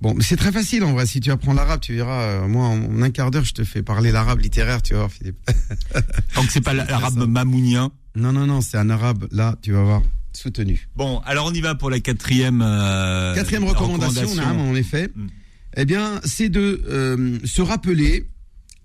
[0.01, 1.07] Bon, c'est très facile en vrai.
[1.07, 2.23] Si tu apprends l'arabe, tu verras.
[2.23, 5.13] euh, moi, en un quart d'heure, je te fais parler l'arabe littéraire, tu vas voir,
[5.13, 5.39] Philippe.
[6.35, 7.93] Tant que c'est pas l'arabe mamounien.
[8.17, 9.29] non, non, non, c'est un arabe.
[9.31, 10.03] Là, tu vas voir,
[10.45, 10.89] soutenu.
[10.97, 12.61] Bon, alors on y va pour la quatrième.
[12.63, 15.27] euh, Quatrième recommandation, en effet, Mm.
[15.79, 18.27] eh bien, c'est de euh, se rappeler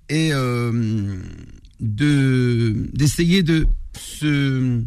[0.10, 1.18] et euh,
[1.80, 3.68] de d'essayer de
[3.98, 4.82] se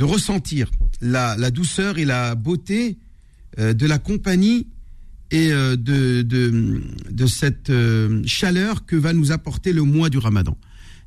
[0.00, 2.98] de ressentir la, la douceur et la beauté
[3.58, 4.66] euh, de la compagnie
[5.32, 6.80] et de, de,
[7.10, 7.72] de cette
[8.26, 10.56] chaleur que va nous apporter le mois du Ramadan.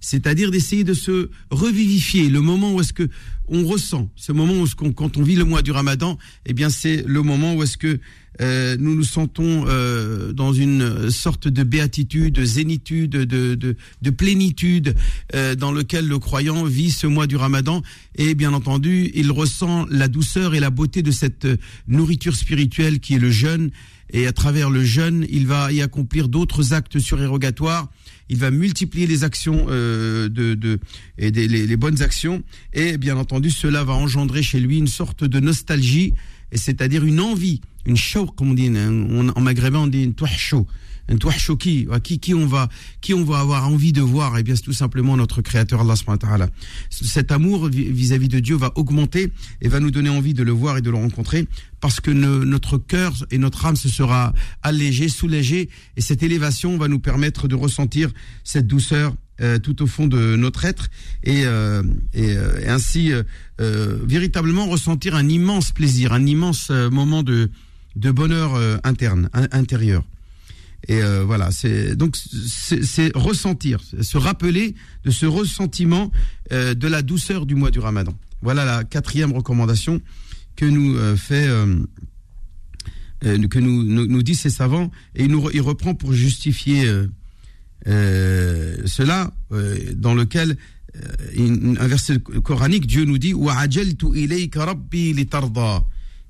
[0.02, 3.08] C'est-à-dire d'essayer de se revivifier le moment où est-ce que
[3.50, 7.04] on ressent ce moment où quand on vit le mois du Ramadan, eh bien c'est
[7.06, 8.00] le moment où est-ce que
[8.42, 14.10] euh, nous nous sentons euh, dans une sorte de béatitude, de zénitude, de, de, de
[14.10, 14.96] plénitude
[15.36, 17.82] euh, dans lequel le croyant vit ce mois du Ramadan.
[18.16, 21.48] Et bien entendu il ressent la douceur et la beauté de cette
[21.88, 23.72] nourriture spirituelle qui est le jeûne.
[24.12, 27.90] Et à travers le jeûne il va y accomplir d'autres actes surérogatoires.
[28.32, 30.80] Il va multiplier les actions de
[31.18, 32.44] et des, les, les bonnes actions.
[32.74, 36.12] Et bien entendu cela va engendrer chez lui une sorte de nostalgie
[36.52, 40.14] et c'est-à-dire une envie une shawq comme on dit en, en maghrébin on dit une
[40.14, 40.68] touahchou
[41.12, 42.70] un touahchou qui, qui qui on va
[43.02, 45.96] qui on va avoir envie de voir et bien c'est tout simplement notre créateur Allah
[45.96, 46.50] subhanahu
[46.92, 50.52] cet amour vis- vis-à-vis de Dieu va augmenter et va nous donner envie de le
[50.52, 51.48] voir et de le rencontrer
[51.82, 56.88] parce que notre cœur et notre âme se sera allégé soulagé et cette élévation va
[56.88, 58.12] nous permettre de ressentir
[58.44, 59.16] cette douceur euh,
[59.64, 60.90] tout au fond de notre être
[61.24, 61.82] et, euh,
[62.16, 63.24] euh, et ainsi euh,
[63.62, 67.50] euh, véritablement ressentir un immense plaisir, un immense euh, moment de,
[67.96, 70.04] de bonheur euh, interne, in- intérieur.
[70.88, 76.10] Et euh, voilà, c'est donc c'est ressentir, se rappeler de ce ressentiment
[76.54, 78.14] euh, de la douceur du mois du Ramadan.
[78.42, 80.02] Voilà la quatrième recommandation
[80.56, 81.76] que nous euh, fait euh,
[83.26, 86.88] euh, que nous, nous nous disent ces savants et il nous il reprend pour justifier
[87.90, 90.58] euh, cela euh, dans lequel
[90.96, 93.34] euh, un verset coranique, Dieu nous dit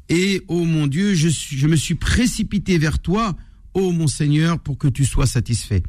[0.10, 3.36] Et ô oh mon Dieu, je, me suis précipité vers toi,
[3.74, 5.84] ô oh mon Seigneur, pour que tu sois satisfait.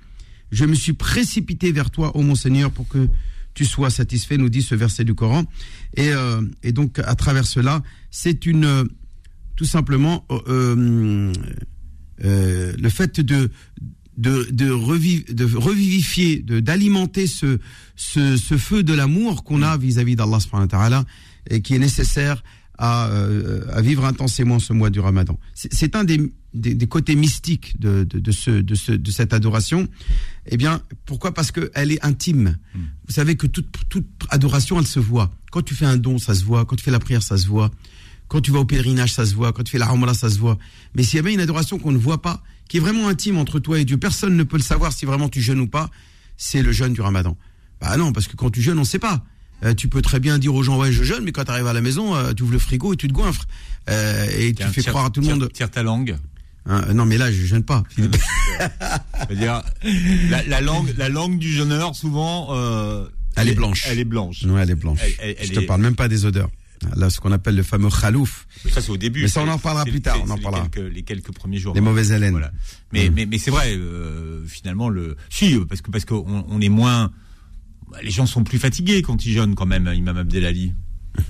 [0.50, 3.08] Je me suis précipité vers toi, ô oh mon Seigneur, pour que
[3.54, 5.44] tu sois satisfait, nous dit ce verset du Coran.
[5.96, 6.12] Et,
[6.72, 8.88] donc, à travers cela, c'est une.
[9.56, 11.32] Tout simplement, le
[12.88, 13.50] fait de,
[14.24, 17.58] de, de, reviv- de revivifier, de d'alimenter ce,
[17.96, 21.04] ce, ce feu de l'amour qu'on a vis-à-vis d'Allah subhanahu wa ta'ala
[21.48, 22.42] et qui est nécessaire
[22.76, 25.38] à, euh, à vivre intensément ce mois du Ramadan.
[25.54, 26.18] C'est c'est un des,
[26.54, 29.88] des, des côtés mystiques de, de, de, ce, de, ce, de cette adoration.
[30.46, 31.32] Eh bien, pourquoi?
[31.34, 32.56] Parce qu'elle est intime.
[33.06, 35.30] Vous savez que toute, toute adoration, elle se voit.
[35.50, 36.64] Quand tu fais un don, ça se voit.
[36.64, 37.70] Quand tu fais la prière, ça se voit.
[38.28, 39.52] Quand tu vas au pèlerinage, ça se voit.
[39.52, 40.56] Quand tu fais la Umrah, ça se voit.
[40.94, 43.58] Mais s'il y avait une adoration qu'on ne voit pas, qui est vraiment intime entre
[43.58, 45.90] toi et Dieu, personne ne peut le savoir si vraiment tu jeûnes ou pas,
[46.38, 47.36] c'est le jeûne du ramadan.
[47.80, 49.24] Bah non, parce que quand tu jeûnes, on ne sait pas.
[49.64, 51.66] Euh, tu peux très bien dire aux gens, ouais, je jeûne, mais quand tu arrives
[51.66, 53.46] à la maison, euh, tu ouvres le frigo et tu te goinfres.
[53.90, 55.52] Euh, et tu fais tire- croire à tout le tire- monde.
[55.52, 56.16] Tire ta langue.
[56.66, 57.82] Hein, non, mais là, je jeûne pas.
[59.30, 62.54] La, la langue, la langue du jeûneur, souvent,
[63.36, 63.84] Elle est blanche.
[63.88, 64.44] Elle est blanche.
[64.44, 64.98] Ouais, elle est blanche.
[65.02, 66.50] Elle- elle- elle je te est- parle même pas des odeurs.
[66.96, 68.46] Là, ce qu'on appelle le fameux khalouf.
[68.64, 69.20] Mais ça, c'est au début.
[69.22, 70.64] Mais ça, on en reparlera c'est- plus tard, on en parlera.
[70.64, 71.74] Les quelques, les quelques premiers jours.
[71.74, 72.30] Les mauvaises haleines.
[72.32, 72.52] Voilà.
[72.92, 73.12] Mais, Mm.
[73.14, 76.68] mais, mais c'est vrai, euh, finalement, le, si, euh, parce que, parce qu'on on est
[76.70, 77.10] moins,
[77.90, 80.72] bah, les gens sont plus fatigués quand ils jeûnent quand même, Imam Abdelali.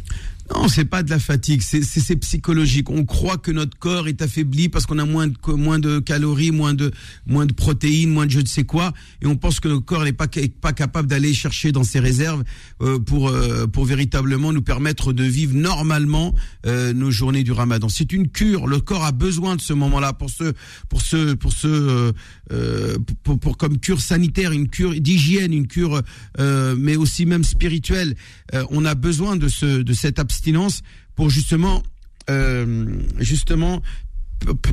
[0.52, 2.90] Non, c'est pas de la fatigue, c'est psychologique.
[2.90, 6.50] On croit que notre corps est affaibli parce qu'on a moins de moins de calories,
[6.50, 6.90] moins de
[7.26, 10.02] moins de protéines, moins de je ne sais quoi, et on pense que notre corps
[10.04, 10.26] n'est pas
[10.60, 12.42] pas capable d'aller chercher dans ses réserves
[12.82, 16.34] euh, pour euh, pour véritablement nous permettre de vivre normalement
[16.66, 17.88] euh, nos journées du Ramadan.
[17.88, 18.66] C'est une cure.
[18.66, 20.52] Le corps a besoin de ce moment-là pour ce
[20.88, 22.12] pour ce pour ce euh,
[22.52, 26.02] euh, pour, pour comme cure sanitaire, une cure d'hygiène, une cure
[26.40, 28.16] euh, mais aussi même spirituelle.
[28.70, 30.39] On a besoin de ce de cette abstinence
[31.14, 31.82] pour justement
[32.30, 32.86] euh,
[33.18, 33.82] justement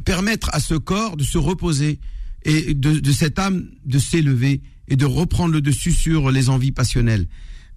[0.06, 2.00] permettre à ce corps de se reposer
[2.44, 7.28] et de, cette âme de s'élever et de reprendre le dessus sur les envies passionnelles.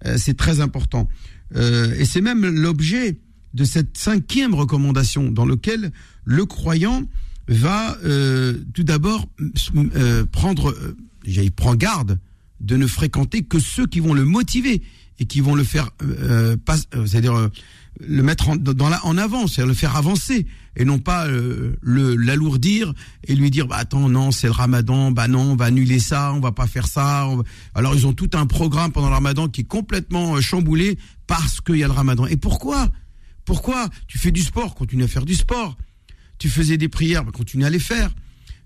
[0.05, 1.09] Euh, c'est très important.
[1.55, 3.17] Euh, et c'est même l'objet
[3.53, 5.91] de cette cinquième recommandation dans lequel
[6.23, 7.03] le croyant
[7.47, 7.97] va
[8.73, 9.27] tout d'abord
[10.31, 10.73] prendre,
[11.25, 12.19] il prend garde
[12.61, 14.81] de ne fréquenter que ceux qui vont le motiver
[15.19, 15.89] et qui vont le faire,
[16.63, 17.49] pas, c'est-à-dire
[18.07, 21.75] le mettre en, dans la, en avant, c'est-à-dire le faire avancer et non pas euh,
[21.81, 22.93] le l'alourdir
[23.27, 26.31] et lui dire bah attends non c'est le Ramadan bah non on va annuler ça
[26.33, 27.27] on va pas faire ça
[27.75, 31.61] alors ils ont tout un programme pendant le Ramadan qui est complètement euh, chamboulé parce
[31.61, 32.25] qu'il y a le Ramadan.
[32.27, 32.89] Et pourquoi?
[33.45, 33.89] Pourquoi?
[34.07, 35.77] Tu fais du sport continue à faire du sport.
[36.37, 38.13] Tu faisais des prières bah, continue à les faire.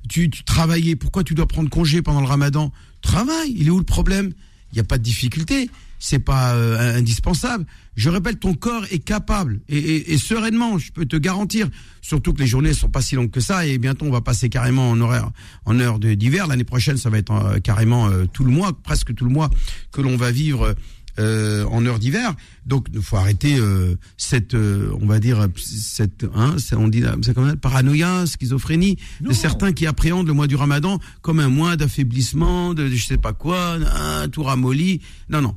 [0.07, 2.71] Tu, tu travaillais pourquoi tu dois prendre congé pendant le Ramadan?
[3.01, 4.33] Travaille il est où le problème?
[4.71, 7.65] Il n'y a pas de difficulté c'est pas euh, indispensable.
[7.95, 11.69] Je répète, ton corps est capable et, et- et sereinement, je peux te garantir.
[12.01, 14.49] Surtout que les journées sont pas si longues que ça et bientôt on va passer
[14.49, 15.29] carrément en horaire,
[15.65, 16.47] en heure de- d'hiver.
[16.47, 19.49] L'année prochaine, ça va être euh, carrément euh, tout le mois, presque tout le mois
[19.91, 20.75] que l'on va vivre.
[21.17, 26.25] euh, en heure d'hiver, donc il faut arrêter euh, cette, euh, on va dire cette,
[26.35, 29.33] hein, on dit, c'est comme ça, paranoïa, schizophrénie de Non.
[29.33, 33.31] certains qui appréhendent le mois du Ramadan comme un mois d'affaiblissement, de je sais pas
[33.31, 33.77] quoi,
[34.21, 34.99] un tout ramolli.
[35.29, 35.55] Non, non,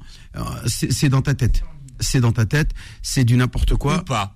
[0.67, 1.63] c'est c'est dans ta tête.
[2.01, 2.71] C'est dans ta tête.
[3.03, 3.99] C'est du n'importe quoi.
[4.01, 4.35] Ou pas.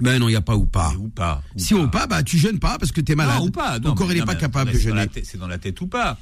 [0.00, 0.92] Ben non, il y a pas ou pas.
[0.98, 1.42] Ou pas.
[1.56, 3.38] ou Si ou pas, bah tu jeûnes pas parce que t'es malade.
[3.40, 3.80] Non, ou pas.
[3.80, 5.06] Ton Non, corps mais- il est non, pas mais capable de jeûner.
[5.08, 6.18] tête- C'est dans la tête ou pas.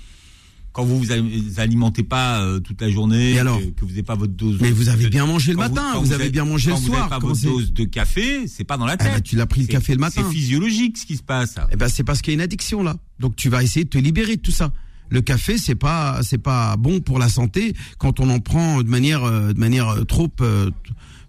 [0.72, 1.10] Quand vous vous
[1.58, 4.58] alimentez pas euh, toute la journée, Et alors que, que vous n'avez pas votre dose.
[4.60, 6.98] Mais vous avez bien mangé le matin, vous avez bien mangé quand le Vous n'avez
[6.98, 9.12] soir, pas comment votre dose de café, c'est pas dans la Ah tête.
[9.14, 10.22] bah, tu l'as pris le café le matin.
[10.24, 11.54] C'est physiologique ce qui se passe.
[11.70, 12.96] Eh ben c'est parce qu'il y a une addiction là.
[13.20, 14.70] Donc tu vas essayer de te libérer de tout ça.
[15.08, 18.88] Le café c'est pas c'est pas bon pour la santé quand on en prend de
[18.88, 20.70] manière euh, de manière euh, trop, euh,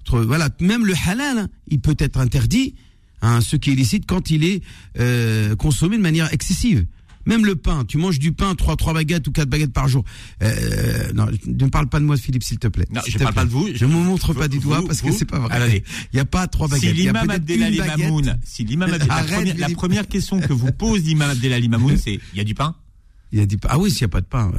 [0.03, 2.73] trop voilà même le halal hein, il peut être interdit
[3.21, 4.61] hein, ce qui est illicite quand il est
[4.99, 6.85] euh, consommé de manière excessive.
[7.25, 10.05] Même le pain, tu manges du pain, trois trois baguettes ou quatre baguettes par jour.
[10.41, 12.85] Euh, non, ne parle pas de moi, Philippe, s'il te plaît.
[12.89, 13.41] Non, je te parle plaît.
[13.41, 13.67] pas de vous.
[13.73, 15.53] Je ne me montre Vous- pas du doigt vous- parce que c'est pas vrai.
[15.53, 15.83] Attendez.
[16.13, 16.95] Il n'y a pas trois Si baguettes.
[16.95, 17.79] Il y a l'imam Abdelali.
[17.79, 22.13] Mamoun, si l'imam la, première, la première question que vous pose l'imam Abdelali Mamoun, c'est
[22.31, 22.75] il y a du pain?
[23.31, 24.51] Il a dit ah oui, s'il n'y a pas de pain.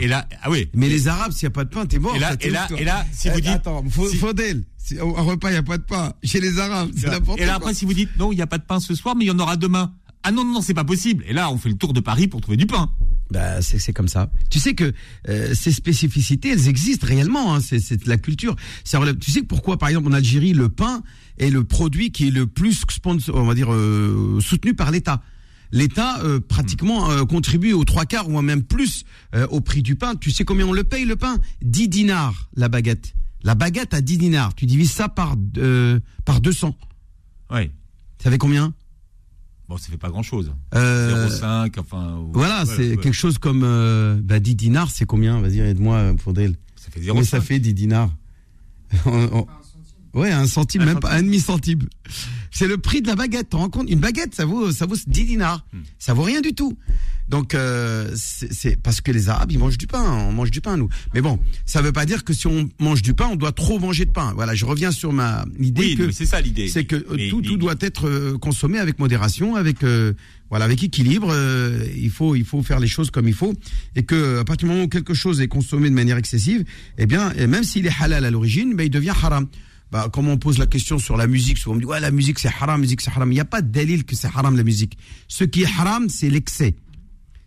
[0.00, 0.68] Et là, ah oui.
[0.74, 2.14] Mais les Arabes, s'il n'y a pas de pain, t'es mort.
[2.14, 5.16] Et là- et là- et là, si vous Eh, dites- Attends, si- Faudel, si, au
[5.16, 6.12] un repas, il n'y a pas de pain.
[6.22, 7.56] Chez les Arabes, c'est n'importe Et là, quoi.
[7.56, 9.28] après, si vous dites non, il n'y a pas de pain ce soir, mais il
[9.28, 9.94] y en aura demain.
[10.22, 11.24] Ah non, non, non, c'est pas possible.
[11.26, 12.90] Et là, on fait le tour de Paris pour trouver du pain.
[13.32, 14.30] Bah, c'est c'est comme ça.
[14.50, 14.92] Tu sais que
[15.28, 17.54] euh, ces spécificités, elles existent réellement.
[17.56, 18.54] Hein, c'est la culture.
[18.84, 21.02] Ça relève- Tu sais pourquoi, par exemple, en Algérie, le pain
[21.38, 25.22] est le produit qui est le plus sponsor, on va dire euh, soutenu par l'État?
[25.72, 29.04] L'État euh, pratiquement euh, contribue aux trois quarts ou même plus
[29.34, 30.14] euh, au prix du pain.
[30.16, 31.38] Tu sais combien on le paye le pain?
[31.62, 33.14] 10 dinars la baguette.
[33.42, 34.54] La baguette à 10 dinars.
[34.54, 36.76] Tu divises ça par euh, par 200.
[37.52, 37.70] Oui.
[38.22, 38.74] Ça fait combien?
[39.68, 40.52] Bon, ça fait pas grand chose.
[40.74, 42.22] Euh, 0,5, enfin.
[42.34, 42.96] Voilà, c'est ouais.
[42.98, 45.40] quelque chose comme euh, bah, 10 dinars, c'est combien?
[45.40, 46.56] Vas-y, aide-moi, Faudel.
[46.76, 47.42] Ça fait Combien ça 0,5.
[47.42, 48.10] fait 10 dinars
[49.06, 49.46] On- on-
[50.14, 51.88] Ouais, un centime, Un même pas un demi centime.
[52.54, 53.48] C'est le prix de la baguette.
[53.48, 53.90] Tu te rends compte?
[53.90, 55.64] Une baguette, ça vaut, ça vaut 10 dinars.
[55.72, 55.78] Hmm.
[55.98, 56.76] Ça vaut rien du tout.
[57.28, 60.02] Donc, euh, c'est parce que les Arabes, ils mangent du pain.
[60.02, 60.88] On mange du pain, nous.
[61.14, 63.78] Mais bon, ça veut pas dire que si on mange du pain, on doit trop
[63.78, 64.32] manger de pain.
[64.34, 66.68] Voilà, je reviens sur ma idée Oui, que c'est ça l'idée.
[66.68, 70.12] c'est que euh, Mais tout, tout doit être euh, consommé avec modération, avec euh,
[70.50, 71.28] voilà, avec équilibre.
[71.30, 73.54] euh, il faut il faut faire les choses comme il faut
[73.96, 76.64] et que à partir du moment où quelque chose est consommé de manière excessive,
[76.98, 79.46] eh bien, et même s'il est halal à l'origine, ben il devient haram.
[79.92, 82.10] Bah, comme on pose la question sur la musique, souvent on me dit ouais la
[82.10, 83.30] musique c'est haram, la musique c'est haram.
[83.30, 84.96] Il n'y a pas de dalil que c'est haram la musique.
[85.28, 86.74] Ce qui est haram, c'est l'excès.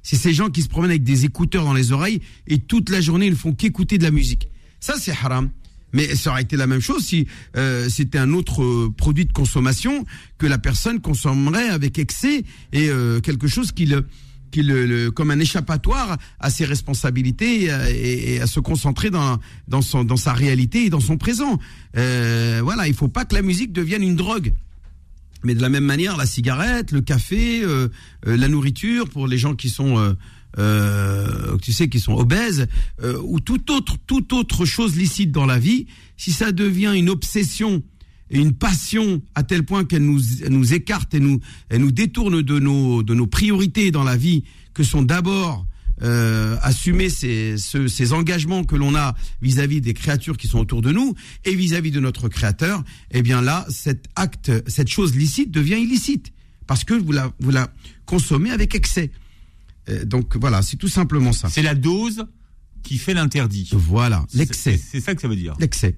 [0.04, 3.02] C'est ces gens qui se promènent avec des écouteurs dans les oreilles et toute la
[3.02, 4.48] journée ils ne font qu'écouter de la musique.
[4.80, 5.50] Ça c'est haram.
[5.92, 7.26] Mais ça aurait été la même chose si
[7.58, 10.06] euh, c'était un autre euh, produit de consommation
[10.38, 14.06] que la personne consommerait avec excès et euh, quelque chose qui le,
[15.14, 20.04] comme un échappatoire à ses responsabilités et à, et- à se concentrer dans dans son
[20.04, 21.60] dans sa réalité et dans son présent.
[21.98, 24.54] Euh, voilà, il faut pas que la musique devienne une drogue.
[25.44, 27.90] Mais de la même manière, la cigarette, le café, euh,
[28.28, 30.14] euh, la nourriture pour les gens qui sont, euh,
[30.58, 32.68] euh, tu sais, qui sont obèses,
[33.04, 35.86] euh, ou toute autre, toute autre chose licite dans la vie,
[36.18, 37.84] si ça devient une obsession
[38.30, 42.42] et une passion à tel point qu'elle nous, nous écarte et nous, elle nous détourne
[42.42, 45.66] de nos, de nos priorités dans la vie, que sont d'abord
[46.02, 50.82] euh, assumer ces, ce- ces engagements que l'on a vis-à-vis des créatures qui sont autour
[50.82, 51.14] de nous
[51.46, 56.34] et vis-à-vis de notre créateur, eh bien là, cet acte, cette chose licite devient illicite
[56.68, 57.72] parce que vous la, vous la
[58.06, 59.12] consommez avec excès.
[59.88, 61.48] Euh, donc voilà, c'est tout simplement ça.
[61.50, 62.26] C'est la dose
[62.84, 63.70] qui fait l'interdit.
[63.72, 65.54] Voilà, l'excès, C'est ça que ça veut dire.
[65.60, 65.96] l'excès.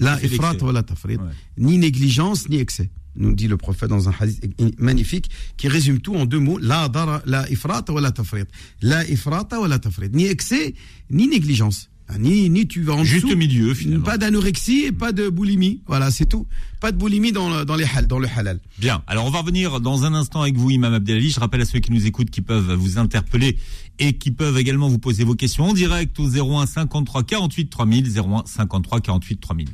[0.00, 1.18] La ifrat wa la tafrit.
[1.56, 2.90] Ni négligence, ni excès.
[3.16, 4.44] Nous dit le prophète dans un hadith
[4.78, 6.58] magnifique qui résume tout en deux mots.
[6.58, 8.44] La dara, la ifrat wa la tafrit.
[8.80, 10.08] La ifrat wa la tafrit.
[10.12, 10.74] Ni excès,
[11.10, 11.90] ni négligence.
[12.18, 13.36] Ni, ni tu vas en Juste dessous.
[13.36, 14.02] milieu, finalement.
[14.06, 15.82] Pas d'anorexie et pas de boulimie.
[15.86, 16.46] Voilà, c'est tout.
[16.80, 18.60] Pas de boulimie dans, le- dans, les hal, dans le halal.
[18.78, 19.02] Bien.
[19.06, 21.28] Alors, on va revenir dans un instant avec vous, Imam Abdelali.
[21.30, 23.58] Je rappelle à ceux qui nous écoutent qui peuvent vous interpeller
[23.98, 28.18] et qui peuvent également vous poser vos questions en direct au 01 53 48 3000,
[28.18, 29.68] 01 53 48 3000.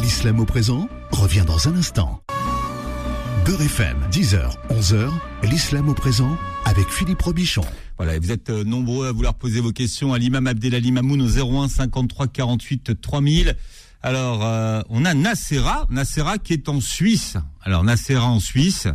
[0.00, 2.22] L'islam au présent revient dans un instant.
[3.44, 5.10] Beurre FM, 10h, 11h,
[5.42, 7.64] l'islam au présent avec Philippe Robichon.
[7.96, 11.20] Voilà, et vous êtes euh, nombreux à vouloir poser vos questions à l'imam Abdelali Mamoun
[11.22, 11.26] au
[11.62, 13.56] 01 53 48 3000.
[14.02, 17.36] Alors, euh, on a Nassera, Nassera qui est en Suisse.
[17.62, 18.86] Alors, Nassera en Suisse,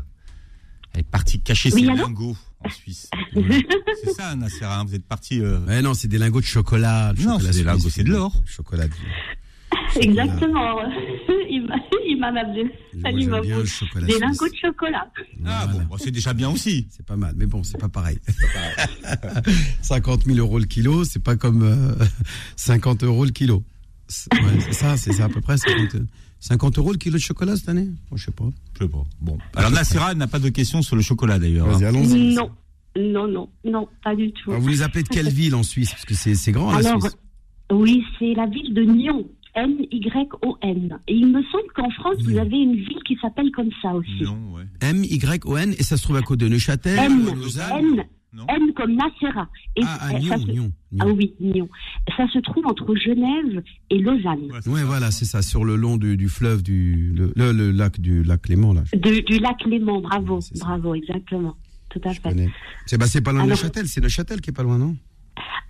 [0.93, 3.10] elle est partie cacher Oui, ses lingots en Suisse.
[4.03, 5.41] c'est ça, Nassera, hein, vous êtes parti...
[5.41, 7.13] euh, Ouais, non, c'est des lingots de chocolat.
[7.19, 8.32] Non, c'est lingots, c'est de l'or.
[8.45, 8.88] Chocolat.
[8.88, 8.93] de-
[9.99, 10.80] Exactement.
[11.49, 11.75] Il m'a-
[12.08, 12.63] il m'a appelé.
[12.63, 15.08] Moi, Salut, Des lingots de chocolat.
[15.45, 15.86] Ah Voilà.
[15.86, 16.88] bon, c'est déjà bien aussi.
[16.89, 18.19] C'est pas mal, mais bon, c'est pas pareil.
[19.82, 22.06] 50 000 euros le kilo, c'est pas comme euh,
[22.56, 23.63] 50 euros le kilo.
[24.08, 25.58] C'est ouais, c'est ça, c'est ça à peu près.
[25.58, 26.01] 50,
[26.39, 27.89] 50 euros le kilo de chocolat cette année?
[28.10, 28.45] Bon, Je sais pas.
[28.80, 29.04] Je sais pas.
[29.21, 29.38] Bon.
[29.56, 31.67] Alors, Nassera n'a pas de questions sur le chocolat d'ailleurs.
[31.67, 31.89] Vas-y, hein.
[31.89, 32.34] allons-y.
[32.36, 32.50] Non,
[32.97, 34.52] non, non, non, pas du tout.
[34.52, 35.91] Alors, vous les appelez de quelle ville en Suisse?
[35.91, 37.17] Parce que c'est c'est grand la Alors, Suisse.
[37.71, 39.26] oui, c'est la ville de Nyon.
[39.56, 41.00] N-Y-O-N.
[41.08, 44.21] Et il me semble qu'en France, vous avez une ville qui s'appelle comme ça aussi.
[44.23, 44.63] Non, ouais.
[44.82, 47.65] M-Y-O-N, et ça se trouve à côté de Neuchâtel, à Lausanne?
[47.80, 48.04] N,
[48.38, 48.45] Non.
[48.50, 49.47] N comme Nacera.
[49.76, 51.67] Et Ah, à ça Nyon, se- Nyon, Ah oui, Nyon.
[52.15, 54.52] Ça se trouve entre Genève et Lausanne.
[54.52, 54.86] Ouais, c'est Ouais, ça.
[54.86, 58.23] voilà, c'est ça, sur le long du, du fleuve, du le, le- le lac du
[58.23, 58.84] lac Léman, là.
[58.93, 61.56] De- du lac Léman, bravo, Ouais, bravo, exactement.
[61.89, 62.36] Tout à fait.
[62.86, 64.95] C'est bah, c'est pas loin de Alors- Neuchâtel, c'est Neuchâtel qui est pas loin, non?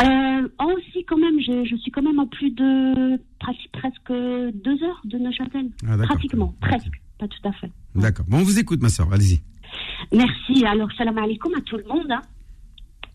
[0.01, 3.17] Euh, oh, si, quand même, je, je suis quand même à plus de
[3.71, 4.10] presque
[4.63, 5.69] deux heures de Neuchâtel.
[5.88, 5.97] Ah.
[6.03, 7.71] Pratiquement, presque, pas tout à fait.
[7.95, 8.25] D'accord.
[8.27, 9.39] Bon, on vous écoute, ma soeur, allez-y.
[10.13, 10.65] Merci.
[10.65, 12.12] Alors, salam alaikum à tout le monde.
[12.12, 12.21] hein.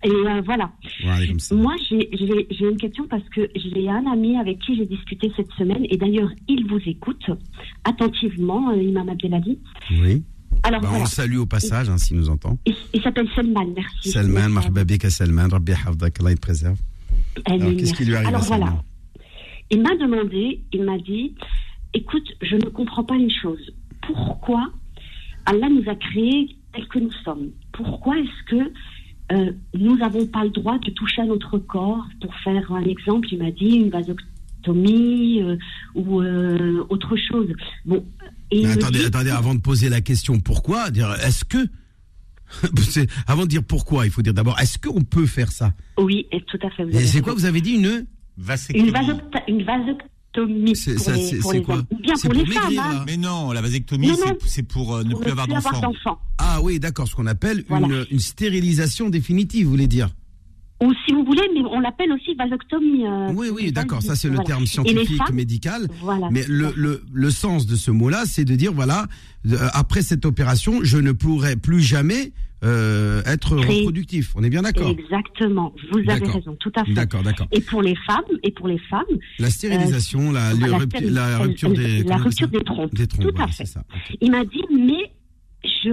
[0.04, 0.72] Et euh, voilà.
[1.04, 1.54] Voilà, comme ça.
[1.54, 2.08] Moi, j'ai
[2.68, 6.30] une question parce que j'ai un ami avec qui j'ai discuté cette semaine et d'ailleurs,
[6.48, 7.24] il vous écoute
[7.84, 9.58] attentivement, euh, Imam Abdelali.
[9.90, 10.22] Oui.
[10.64, 11.04] Alors, Bah, on voilà.
[11.04, 12.58] le salue au passage, hein, s'il nous entend.
[12.66, 14.10] Il, il s'appelle Salman, merci.
[14.10, 14.52] Salman, Merci.
[14.52, 16.78] marhaba bik, Salman, Rabbi hafdak, Allah il préserve.
[17.46, 18.82] Alors, qu'est-ce qui lui arrive Alors à Salman voilà.
[19.70, 21.34] Il m'a demandé, il m'a dit,
[21.94, 23.72] écoute, je ne comprends pas une chose.
[24.06, 24.70] Pourquoi
[25.46, 27.50] Allah nous a créés tels que nous sommes?
[27.72, 28.72] Pourquoi est-ce que
[29.32, 33.28] euh, nous n'avons pas le droit de toucher à notre corps Pour faire un exemple,
[33.32, 35.56] il m'a dit une vasectomie euh,
[35.94, 37.48] ou euh, autre chose.
[37.84, 38.04] Bon,
[38.50, 41.58] et Mais attendez, dit- attendez, avant de poser la question pourquoi, dire est-ce que.
[43.26, 45.72] Avant de dire pourquoi, il faut dire d'abord est-ce qu'on peut faire ça?
[45.98, 46.82] Oui, tout à fait.
[46.90, 48.04] Et c'est quoi, vous avez dit une
[48.36, 48.90] Vasectomie?
[49.48, 49.64] une, une
[50.36, 51.84] vasectomie C'est- pour ça, les, c'est- pour c'est les quoi hommes.
[51.90, 52.78] Ou bien C'est pour, pour les femmes.
[52.78, 53.04] hein.
[53.06, 54.10] Mais non, la vasectomie,
[54.46, 56.18] c'est- pour euh, ne plus avoir d'enfants.
[56.38, 57.86] Ah oui, d'accord, ce qu'on appelle Voilà.
[57.86, 60.08] une, une stérilisation définitive, vous voulez dire
[60.82, 63.06] Ou si vous voulez, mais on l'appelle aussi vasectomie.
[63.06, 64.46] euh, Oui, oui, d'accord, ça c'est le Voilà.
[64.46, 65.88] terme scientifique, femmes, médical.
[66.00, 66.28] Voilà.
[66.32, 69.06] Mais le, le, le sens de ce mot-là, c'est de dire, voilà,
[69.50, 72.32] euh, après cette opération, je ne pourrai plus jamais
[72.64, 74.32] euh, être reproductif.
[74.36, 76.92] On est bien d'accord Exactement, vous avez raison, tout à fait.
[76.92, 77.48] D'accord, d'accord.
[77.52, 79.04] Et pour les femmes, et pour les femmes,
[79.38, 81.00] La stérilisation, la, la rupture
[81.72, 82.94] des, la rupture des trompes.
[82.94, 83.64] Des trompes, Tout à fait.
[83.66, 83.82] ça.
[84.20, 85.12] il m'a dit, mais
[85.64, 85.90] je,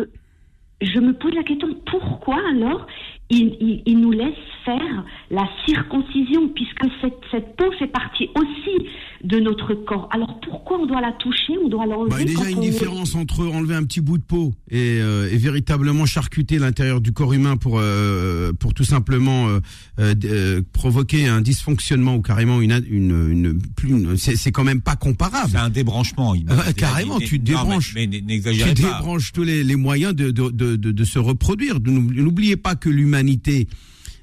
[0.81, 2.85] je me pose la question, pourquoi alors
[3.29, 4.33] il, il, nous laisse
[4.65, 8.87] faire la circoncision, puisque cette, cette peau fait partie aussi
[9.23, 10.09] de notre corps.
[10.11, 12.57] Alors pourquoi on doit la toucher On doit l'enlever bah, Il y a déjà une
[12.57, 12.61] on...
[12.61, 17.11] différence entre enlever un petit bout de peau et, euh, et véritablement charcuter l'intérieur du
[17.11, 19.59] corps humain pour, euh, pour tout simplement euh,
[19.99, 25.49] euh provoquer un dysfonctionnement ou carrément une, une, une, une c'est quand même pas comparable.
[25.51, 26.33] C'est un débranchement.
[26.35, 28.73] Il carrément, tu débranches, mais, mais, tu pas.
[28.73, 31.79] débranches tous les, les moyens de, de, de, de, de se reproduire.
[31.79, 32.89] N'oubliez pas que
[33.19, 33.67] l'humanité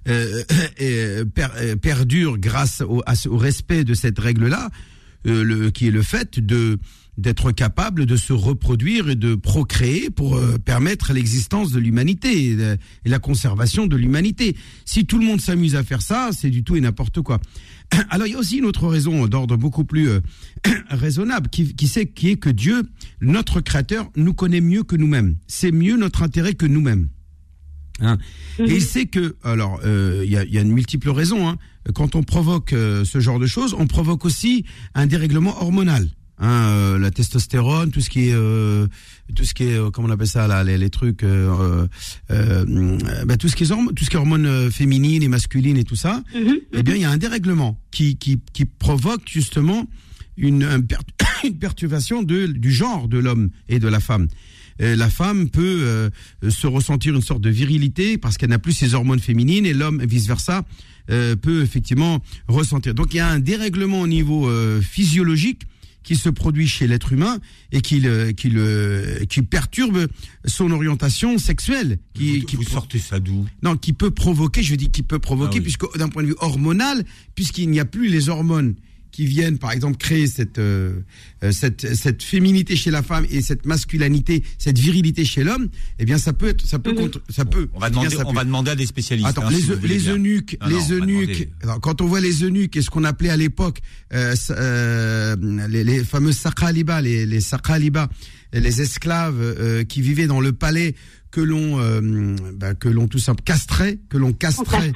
[0.08, 0.42] euh,
[0.80, 3.02] euh, euh, perdure grâce au,
[3.36, 4.70] respect de cette règle-là,
[5.24, 6.78] le, qui est le fait de
[7.18, 12.76] d'être capable de se reproduire et de procréer pour permettre l'existence de l'humanité et,
[13.08, 14.54] la conservation de l'humanité.
[14.84, 17.40] Si tout le monde s'amuse à faire ça, c'est du tout et n'importe quoi.
[18.10, 20.10] Alors il y a aussi une autre raison d'ordre beaucoup plus
[20.90, 22.82] raisonnable qui, c'est, qui est que Dieu,
[23.22, 25.36] notre Créateur, nous connaît mieux que nous-mêmes.
[25.46, 27.08] C'est mieux notre intérêt que nous-mêmes.
[28.00, 28.18] Hein.
[28.58, 28.80] Et il mhm.
[28.80, 31.48] sait que, alors, euh, il y, a, y, a, une multiple raison.
[31.48, 31.56] Hein.
[31.94, 36.08] Quand on provoque euh, ce genre de choses, on provoque aussi un dérèglement hormonal.
[36.38, 38.34] Hein, euh, la testostérone, tout ce qui est,
[39.34, 41.86] tout ce qui est, comment on appelle ça là, les, les trucs, bah,
[43.38, 45.96] tout ce qui est hormones, tout ce qui est hormones féminines et masculines et tout
[45.96, 46.22] ça.
[46.34, 46.58] Mhm.
[46.74, 49.88] Eh bien, il y a un dérèglement qui qui, qui provoque justement
[50.36, 50.86] une,
[51.44, 54.28] une perturbation de, du genre de l'homme et de la femme.
[54.80, 56.10] Euh, la femme peut euh,
[56.48, 60.02] se ressentir une sorte de virilité parce qu'elle n'a plus ses hormones féminines et l'homme
[60.04, 60.64] vice versa
[61.10, 62.94] euh, peut effectivement ressentir.
[62.94, 64.50] Donc il y a un dérèglement au niveau
[64.80, 65.62] physiologique
[66.02, 67.38] qui se produit chez l'être humain
[67.72, 70.06] et qui le, qui le, qui perturbe
[70.44, 71.98] son orientation sexuelle.
[72.14, 73.44] Qui, vous, qui vous sortez ça d'où?
[73.62, 76.36] Non, qui peut provoquer, je dis qui peut provoquer, ah puisque d'un point de vue
[76.38, 77.04] hormonal,
[77.34, 78.76] puisqu'il n'y a plus les hormones
[79.10, 81.00] qui viennent, par exemple, créer cette, euh,
[81.42, 86.04] euh, cette, cette féminité chez la femme et cette masculinité, cette virilité chez l'homme, eh
[86.04, 87.10] bien, ça peut être, ça peut, mhm.
[87.28, 87.68] ça peut.
[87.74, 89.28] On va demander, on va demander à des spécialistes.
[89.28, 91.48] Attends, hein, les, les eunuques, les eunuques.
[91.80, 93.80] quand on voit les eunuques et ce qu'on appelait à l'époque
[94.12, 95.36] euh, euh,
[95.68, 97.40] les, les fameux sakaliba, les, les
[98.52, 100.94] les esclaves qui vivaient dans le palais
[101.36, 104.90] que l'on euh, bah, que l'on tout simple castrait, que l'on castrait,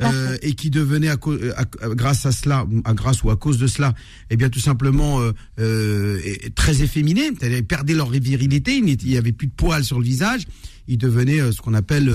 [0.00, 3.92] euh, et qui devenait à, grâce à cela, à grâce ou à cause de cela,
[4.30, 5.20] eh bien tout simplement
[5.58, 6.18] euh,
[6.54, 10.46] très efféminés, c'est-à-dire perdaient leur virilité, il n'y avait plus de poils sur le visage,
[10.88, 12.12] ils devenaient ce qu'on appelle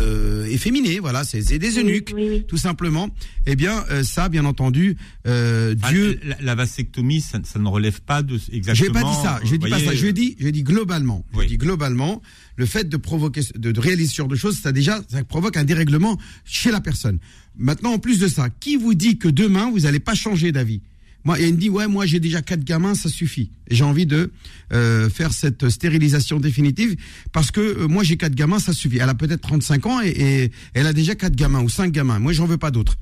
[0.49, 2.13] efféminés, voilà, c'est des eunuques,
[2.47, 3.09] tout simplement.
[3.45, 6.19] Eh bien ça, bien entendu, Dieu.
[6.23, 8.87] La, la, vasectomie, ça, ça, ne relève pas de exactement.
[8.87, 11.57] J'ai pas dit ça, j'ai dit pas ça, je dis, je dis globalement, je dis
[11.57, 12.21] globalement
[12.57, 15.63] le fait de provoquer, de, réaliser ce genre de choses, ça déjà, ça provoque un
[15.63, 17.19] dérèglement chez la personne.
[17.55, 20.81] Maintenant, en plus de ça, qui vous dit que demain vous n'allez pas changer d'avis?
[21.27, 23.51] Moi, il me dit ouais, moi j'ai déjà quatre gamins, ça suffit.
[23.69, 24.31] J'ai envie de
[24.71, 26.95] euh, faire cette stérilisation définitive
[27.33, 28.99] parce que euh, moi j'ai quatre gamins, ça suffit.
[28.99, 32.17] Elle a peut-être 35 ans et, et, elle a déjà quatre gamins ou cinq gamins.
[32.19, 32.95] Moi, j'en veux pas d'autres.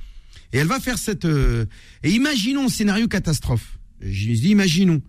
[0.53, 1.25] Et elle va faire cette.
[1.25, 1.67] Euh,
[2.01, 3.77] et imaginons un scénario catastrophe.
[4.01, 5.03] Je dis imaginons.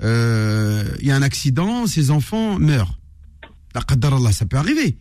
[0.00, 2.98] Il y a un accident, ses enfants meurent
[4.32, 4.96] ça peut arriver.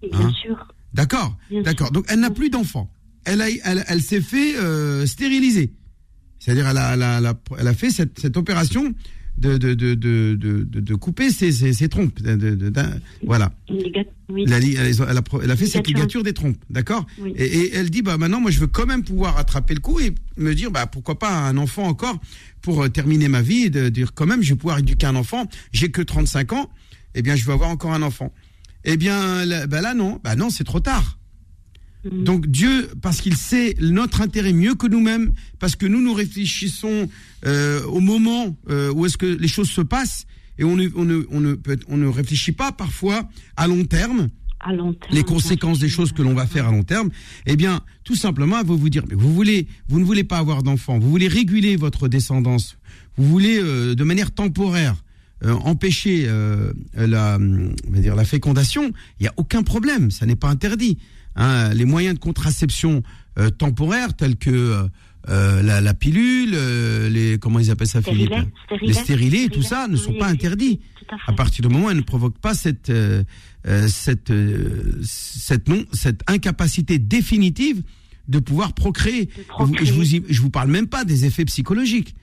[0.00, 0.68] Bien hein sûr.
[0.94, 1.90] D'accord, d'accord.
[1.90, 2.90] Donc elle n'a plus d'enfant.
[3.26, 4.54] Elle a, elle, elle s'est fait
[5.06, 5.74] stériliser.
[6.44, 8.92] C'est-à-dire elle a, elle a, elle a, fait cette, cette opération
[9.38, 12.20] de, de, de, de, de, de couper ses, ses, ses trompes.
[13.24, 13.52] Voilà.
[13.70, 14.44] Oui.
[14.46, 18.40] Elle, a, elle, fait cette ligature des trompes, d'accord et, et, elle dit bah maintenant
[18.40, 21.30] moi je veux quand même pouvoir attraper le coup et me dire bah pourquoi pas
[21.30, 22.18] un enfant encore
[22.62, 25.16] pour euh, terminer ma vie et de dire quand même je vais pouvoir éduquer un
[25.16, 25.46] enfant.
[25.72, 26.70] J'ai que 35 ans
[27.14, 28.32] eh bien, je vais avoir encore un enfant.
[28.84, 31.18] Eh bien, là, ben là non, ben non, c'est trop tard.
[32.04, 32.24] Mm.
[32.24, 37.08] Donc Dieu, parce qu'il sait notre intérêt mieux que nous-mêmes, parce que nous nous réfléchissons
[37.46, 40.26] euh, au moment euh, où est-ce que les choses se passent,
[40.58, 41.56] et on ne, on ne, on ne,
[41.88, 44.28] on ne réfléchit pas parfois à long terme.
[44.60, 47.10] À long terme les conséquences des choses que l'on va faire à long terme,
[47.46, 50.62] eh bien, tout simplement, vous vous dire, mais vous voulez, vous ne voulez pas avoir
[50.62, 52.78] d'enfant, vous voulez réguler votre descendance,
[53.16, 54.96] vous voulez euh, de manière temporaire
[55.44, 57.38] euh, empêcher euh, la,
[57.88, 60.98] dire la fécondation, il n'y a aucun problème, ça n'est pas interdit.
[61.36, 61.74] Hein.
[61.74, 63.02] les moyens de contraception
[63.38, 64.86] euh, temporaires tels que
[65.26, 66.54] la, la, pilule,
[67.08, 68.34] les comment ils appellent ça, Philippe
[68.82, 70.80] Les stérilés, tout ça ne sont pas interdits.
[71.26, 72.92] À, partir du moment où ils ne provoquent pas cette
[73.86, 74.32] cette
[75.02, 77.82] cette non cette incapacité définitive
[78.28, 79.30] de pouvoir procréer.
[79.82, 82.14] Je vous je vous parle même pas des effets psychologiques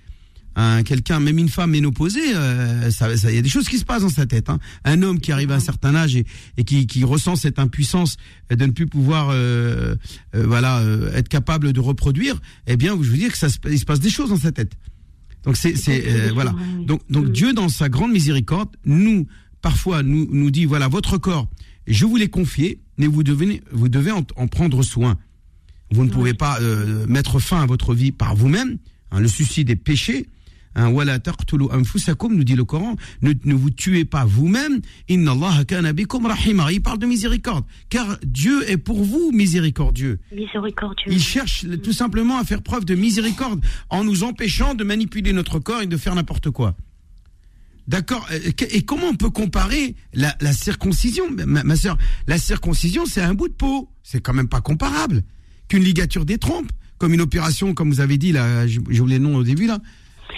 [0.55, 3.85] un quelqu'un, même une femme ménopausée, euh, ça, il y a des choses qui se
[3.85, 4.49] passent dans sa tête.
[4.49, 4.59] Hein.
[4.83, 6.25] Un homme qui arrive à un certain âge et,
[6.57, 8.17] et qui, qui, ressent cette impuissance
[8.49, 9.95] de ne plus pouvoir, euh,
[10.35, 13.79] euh, voilà, euh, être capable de reproduire, eh bien, je vous dis que ça, il
[13.79, 14.73] se passe des choses dans sa tête.
[15.43, 15.73] Donc c'est,
[16.33, 16.53] voilà.
[16.85, 17.31] Donc, donc.
[17.31, 19.27] Dieu, dans sa grande miséricorde, nous,
[19.61, 21.47] parfois, nous, nous dit voilà, votre corps,
[21.87, 25.17] je vous l'ai confié mais vous devez, vous devez en, en prendre soin.
[25.91, 26.59] Vous ne pouvez pas
[27.07, 28.77] mettre fin à votre vie par vous-même.
[29.09, 30.27] hein, le suicide est péché.
[30.75, 32.95] Hein, Wala taqtulu anfusakum, nous dit le Coran.
[33.21, 34.79] Ne, ne vous tuez pas vous-même.
[35.09, 36.71] Inna Allah kana bikum rahima.
[36.71, 37.65] Il parle de miséricorde.
[37.89, 40.19] Car Dieu est pour vous miséricordieux.
[40.33, 41.11] Miséricordieux.
[41.11, 45.59] Il cherche tout simplement à faire preuve de miséricorde en nous empêchant de manipuler notre
[45.59, 46.75] corps et de faire n'importe quoi.
[47.87, 51.25] D'accord Euh, Et comment on peut comparer la, la circoncision?
[51.45, 51.97] Ma, ma soeur,
[52.27, 53.89] la circoncision, c'est un bout de peau.
[54.03, 55.23] C'est quand même pas comparable
[55.67, 59.17] qu'une ligature des trompes, comme une opération, comme vous avez dit, là, j'ai j'ai oublié
[59.19, 59.79] le nom au début, là.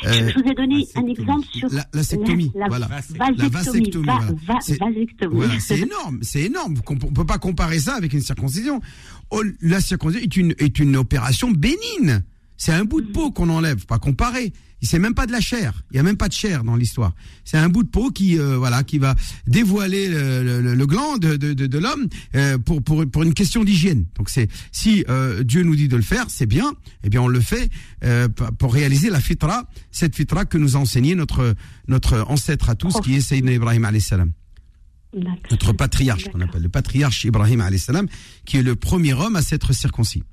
[0.06, 2.88] Euh, je vous ai donné un exemple sur la, la sectomie, la, la voilà.
[2.88, 3.38] vasectomie.
[3.38, 4.32] La vasectomie, Va- voilà.
[4.48, 5.36] va- C'est- vasectomie.
[5.36, 6.76] Voilà, c'est énorme, c'est énorme.
[6.88, 8.82] On ne peut pas comparer ça avec une circoncision.
[9.32, 12.22] Oh, la circoncision est une, est une opération bénigne.
[12.58, 14.54] C'est un bout de peau qu'on enlève, pas comparer.
[14.86, 15.73] C'est même pas de la chair.
[15.91, 17.13] Il y a même pas de chair dans l'histoire.
[17.45, 19.15] C'est un bout de peau qui, euh, voilà, qui va
[19.47, 23.34] dévoiler le, le- le gland de, de, de, de l'homme euh, pour, pour, pour une
[23.34, 24.05] question d'hygiène.
[24.15, 26.73] Donc c'est si euh, Dieu nous dit de le faire, c'est bien.
[27.03, 27.69] Eh bien, on le fait
[28.03, 31.55] euh, pour réaliser la fitra, cette fitra que nous a enseigné notre
[31.88, 34.31] notre ancêtre à tous, qui est Sayyidina Ibrahim alayhi salam
[35.51, 38.07] notre patriarche, qu'on appelle le patriarche Ibrahim salam,
[38.45, 40.23] qui est le premier homme à s'être circoncis.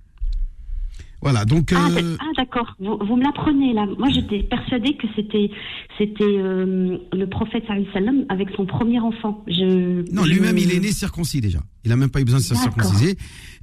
[1.23, 3.87] Voilà, donc Ah, euh, ah, d'accord, vous, vous me l'apprenez là.
[3.99, 5.51] Moi j'étais persuadée que c'était
[5.99, 9.45] c'était euh, le prophète sallam avec son premier enfant.
[9.47, 11.61] Je, non, je- lui-même il est né circoncis déjà.
[11.85, 13.17] Il a même pas eu besoin de se circonciser.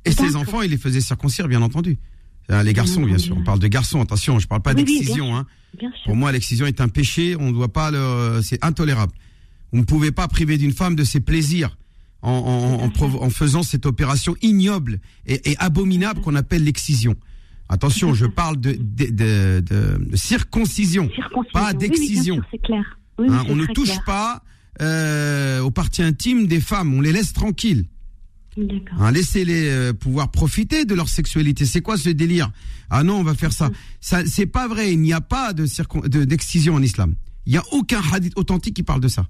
[0.05, 1.97] Et ses enfants, il les faisait circoncire, bien entendu.
[2.51, 3.35] Euh, Les garçons, bien sûr.
[3.35, 5.35] On parle de garçons, attention, je parle pas Oui, d'excision.
[5.35, 5.45] hein.
[6.05, 7.35] Pour moi, l'excision est un péché.
[7.39, 8.39] On ne doit pas le.
[8.41, 9.11] C'est intolérable.
[9.73, 11.77] Vous ne pouvez pas priver d'une femme de ses plaisirs
[12.21, 17.15] en, en, en, provo- en faisant cette opération ignoble et, et abominable qu'on appelle l'excision.
[17.69, 21.51] Attention, je parle de, de, de, de- de circoncision, Circoncision.
[21.53, 22.41] pas Oui, oui, bien d'excision.
[22.63, 22.99] clair.
[23.19, 24.03] Oui, Hein, c'est on ne touche clair.
[24.05, 24.43] pas
[24.81, 26.93] euh, aux parties intimes des femmes.
[26.93, 27.85] On les laisse tranquilles.
[28.99, 31.65] Hein, Laissez-les euh, pouvoir profiter de leur sexualité.
[31.65, 32.49] C'est quoi ce délire?
[32.89, 33.69] Ah non, on va faire ça.
[34.01, 34.93] Ça, c'est pas vrai.
[34.93, 37.13] Il n'y a pas de circon- de- d'excision en islam.
[37.45, 39.27] Il n'y a aucun hadith authentique qui parle de ça.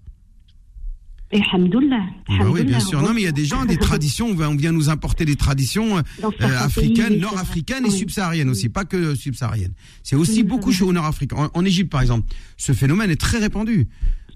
[2.30, 2.38] Et.
[2.39, 3.01] Bah oui, bien sûr.
[3.01, 4.28] Non, mais il y a des gens, des traditions.
[4.28, 9.13] On vient, nous importer des traditions euh, euh, africaines, nord-africaines et subsahariennes aussi, pas que
[9.13, 9.73] subsahariennes.
[10.03, 11.36] C'est aussi Oui, beaucoup chez au nord-africain.
[11.36, 13.88] En, en Égypte, par exemple, ce phénomène est très répandu.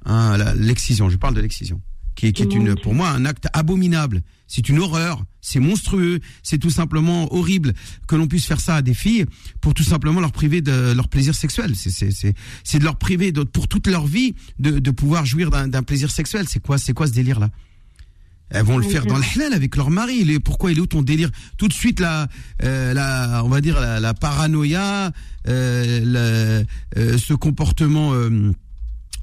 [0.05, 1.79] Hein, l'excision, je parle de l'excision,
[2.15, 4.21] qui est, qui est une, pour moi, un acte abominable.
[4.53, 7.73] C'est une horreur, c'est monstrueux, c'est tout simplement horrible
[8.07, 9.25] que l'on puisse faire ça à des filles
[9.61, 11.71] pour tout simplement leur priver de leur plaisir sexuel.
[11.75, 12.33] C'est c'est c'est
[12.65, 15.83] c'est de leur priver de, pour toute leur vie de, de pouvoir jouir d'un d'un
[15.83, 16.45] plaisir sexuel.
[16.49, 17.49] C'est quoi c'est quoi ce délire là
[18.53, 20.37] elles vont le faire dans le halal avec leur mari.
[20.39, 21.31] Pourquoi il est où ton délire?
[21.57, 22.27] Tout de suite la,
[22.63, 25.13] euh, la, on va dire la, la paranoïa,
[25.47, 28.51] euh, la- euh, ce comportement, euh,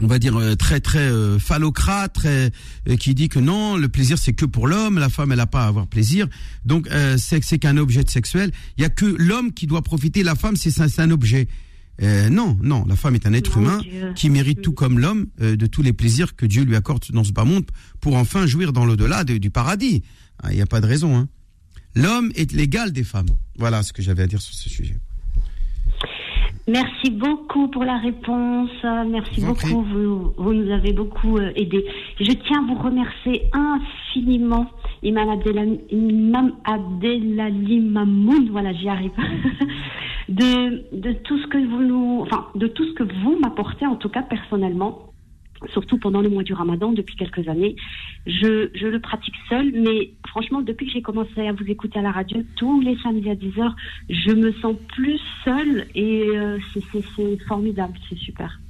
[0.00, 2.50] on va dire euh, très très euh, phallocrate, très,
[2.88, 5.46] euh, qui dit que non, le plaisir c'est que pour l'homme, la femme elle a
[5.46, 6.26] pas à avoir plaisir.
[6.64, 8.52] Donc euh, c'est c'est qu'un objet sexuel.
[8.76, 11.48] Il y a que l'homme qui doit profiter, la femme c'est c'est un objet.
[12.00, 14.12] Euh, non, non, la femme est un être Mon humain Dieu.
[14.14, 17.24] qui mérite tout comme l'homme euh, de tous les plaisirs que Dieu lui accorde dans
[17.24, 17.64] ce bas monde
[18.00, 20.04] pour enfin jouir dans l'au-delà de- du paradis.
[20.48, 21.16] Il n'y a pas de raison.
[21.18, 21.28] Hein.
[21.96, 23.26] L'homme est l'égal des femmes.
[23.58, 24.96] Voilà ce que j'avais à dire sur ce sujet.
[26.66, 28.70] Merci beaucoup pour la réponse.
[28.82, 29.82] Merci vous beaucoup.
[29.82, 31.84] Vous, vous nous avez beaucoup euh, aidé.
[32.20, 34.66] Je tiens à vous remercier infiniment,
[35.02, 38.50] Imam Abdelali, Imam Abdelali Mamoun.
[38.50, 39.12] Voilà, j'y arrive.
[40.28, 43.96] de, de tout ce que vous nous, enfin, de tout ce que vous m'apportez, en
[43.96, 45.07] tout cas personnellement.
[45.72, 47.74] Surtout pendant le mois du Ramadan, depuis quelques années,
[48.26, 52.02] je, je le pratique seul, mais franchement, depuis que j'ai commencé à vous écouter à
[52.02, 53.72] la radio, tous les samedis à 10h,
[54.08, 56.82] je me sens plus seule et euh, c'est-
[57.48, 58.60] formidable, c'est super.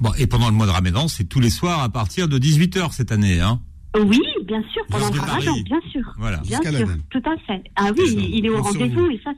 [0.00, 2.92] Bon, et pendant le mois de Ramadan, c'est tous les soirs à partir de 18h
[2.92, 3.60] cette année, hein.
[3.98, 6.02] Oui, bien sûr, pendant le Ramadan, bien sûr.
[6.18, 6.38] Voilà.
[6.38, 7.62] Bien Jusqu'à sûr, tout à fait.
[7.74, 9.10] Ah oui, il est au rendez-vous vous.
[9.10, 9.30] et ça,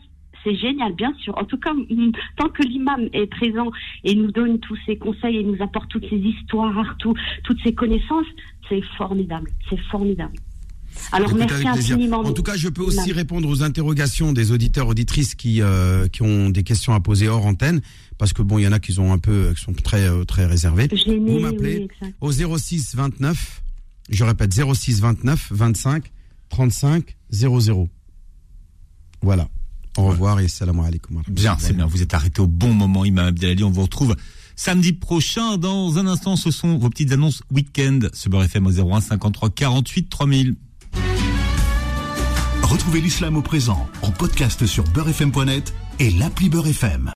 [0.44, 1.36] c'est génial, bien sûr.
[1.38, 3.70] En tout cas, mm, tant que l'imam est présent
[4.04, 7.14] et nous donne tous ses conseils et nous apporte toutes ses histoires, tout-
[7.44, 8.26] toutes ses connaissances,
[8.68, 10.34] c'est formidable, c'est formidable.
[11.12, 12.18] Alors merci infiniment.
[12.20, 16.22] En tout cas, je peux aussi répondre aux interrogations des auditeurs auditrices qui euh, qui
[16.22, 17.80] ont des questions à poser hors antenne,
[18.18, 20.24] parce que bon, il y en a qui sont un peu, qui sont très euh,
[20.24, 20.88] très réservés.
[21.06, 21.86] Vous m'appelez
[22.20, 23.62] au 06 29,
[24.10, 26.10] je répète 06 29 25
[26.48, 27.88] 35 00.
[29.22, 29.48] Voilà.
[29.96, 31.22] Au revoir et salam alaikum.
[31.28, 31.86] Bien, c'est bien.
[31.86, 33.64] Vous êtes arrêté au bon moment, Imam Abdelali.
[33.64, 34.16] On vous retrouve
[34.56, 35.56] samedi prochain.
[35.56, 38.00] Dans un instant, ce sont vos petites annonces week-end.
[38.12, 40.56] Ce Beurre FM au 01 53 48 3000.
[42.62, 47.08] Retrouvez l'islam au présent en podcast sur beurrefm.net et l'appli Beurre FM.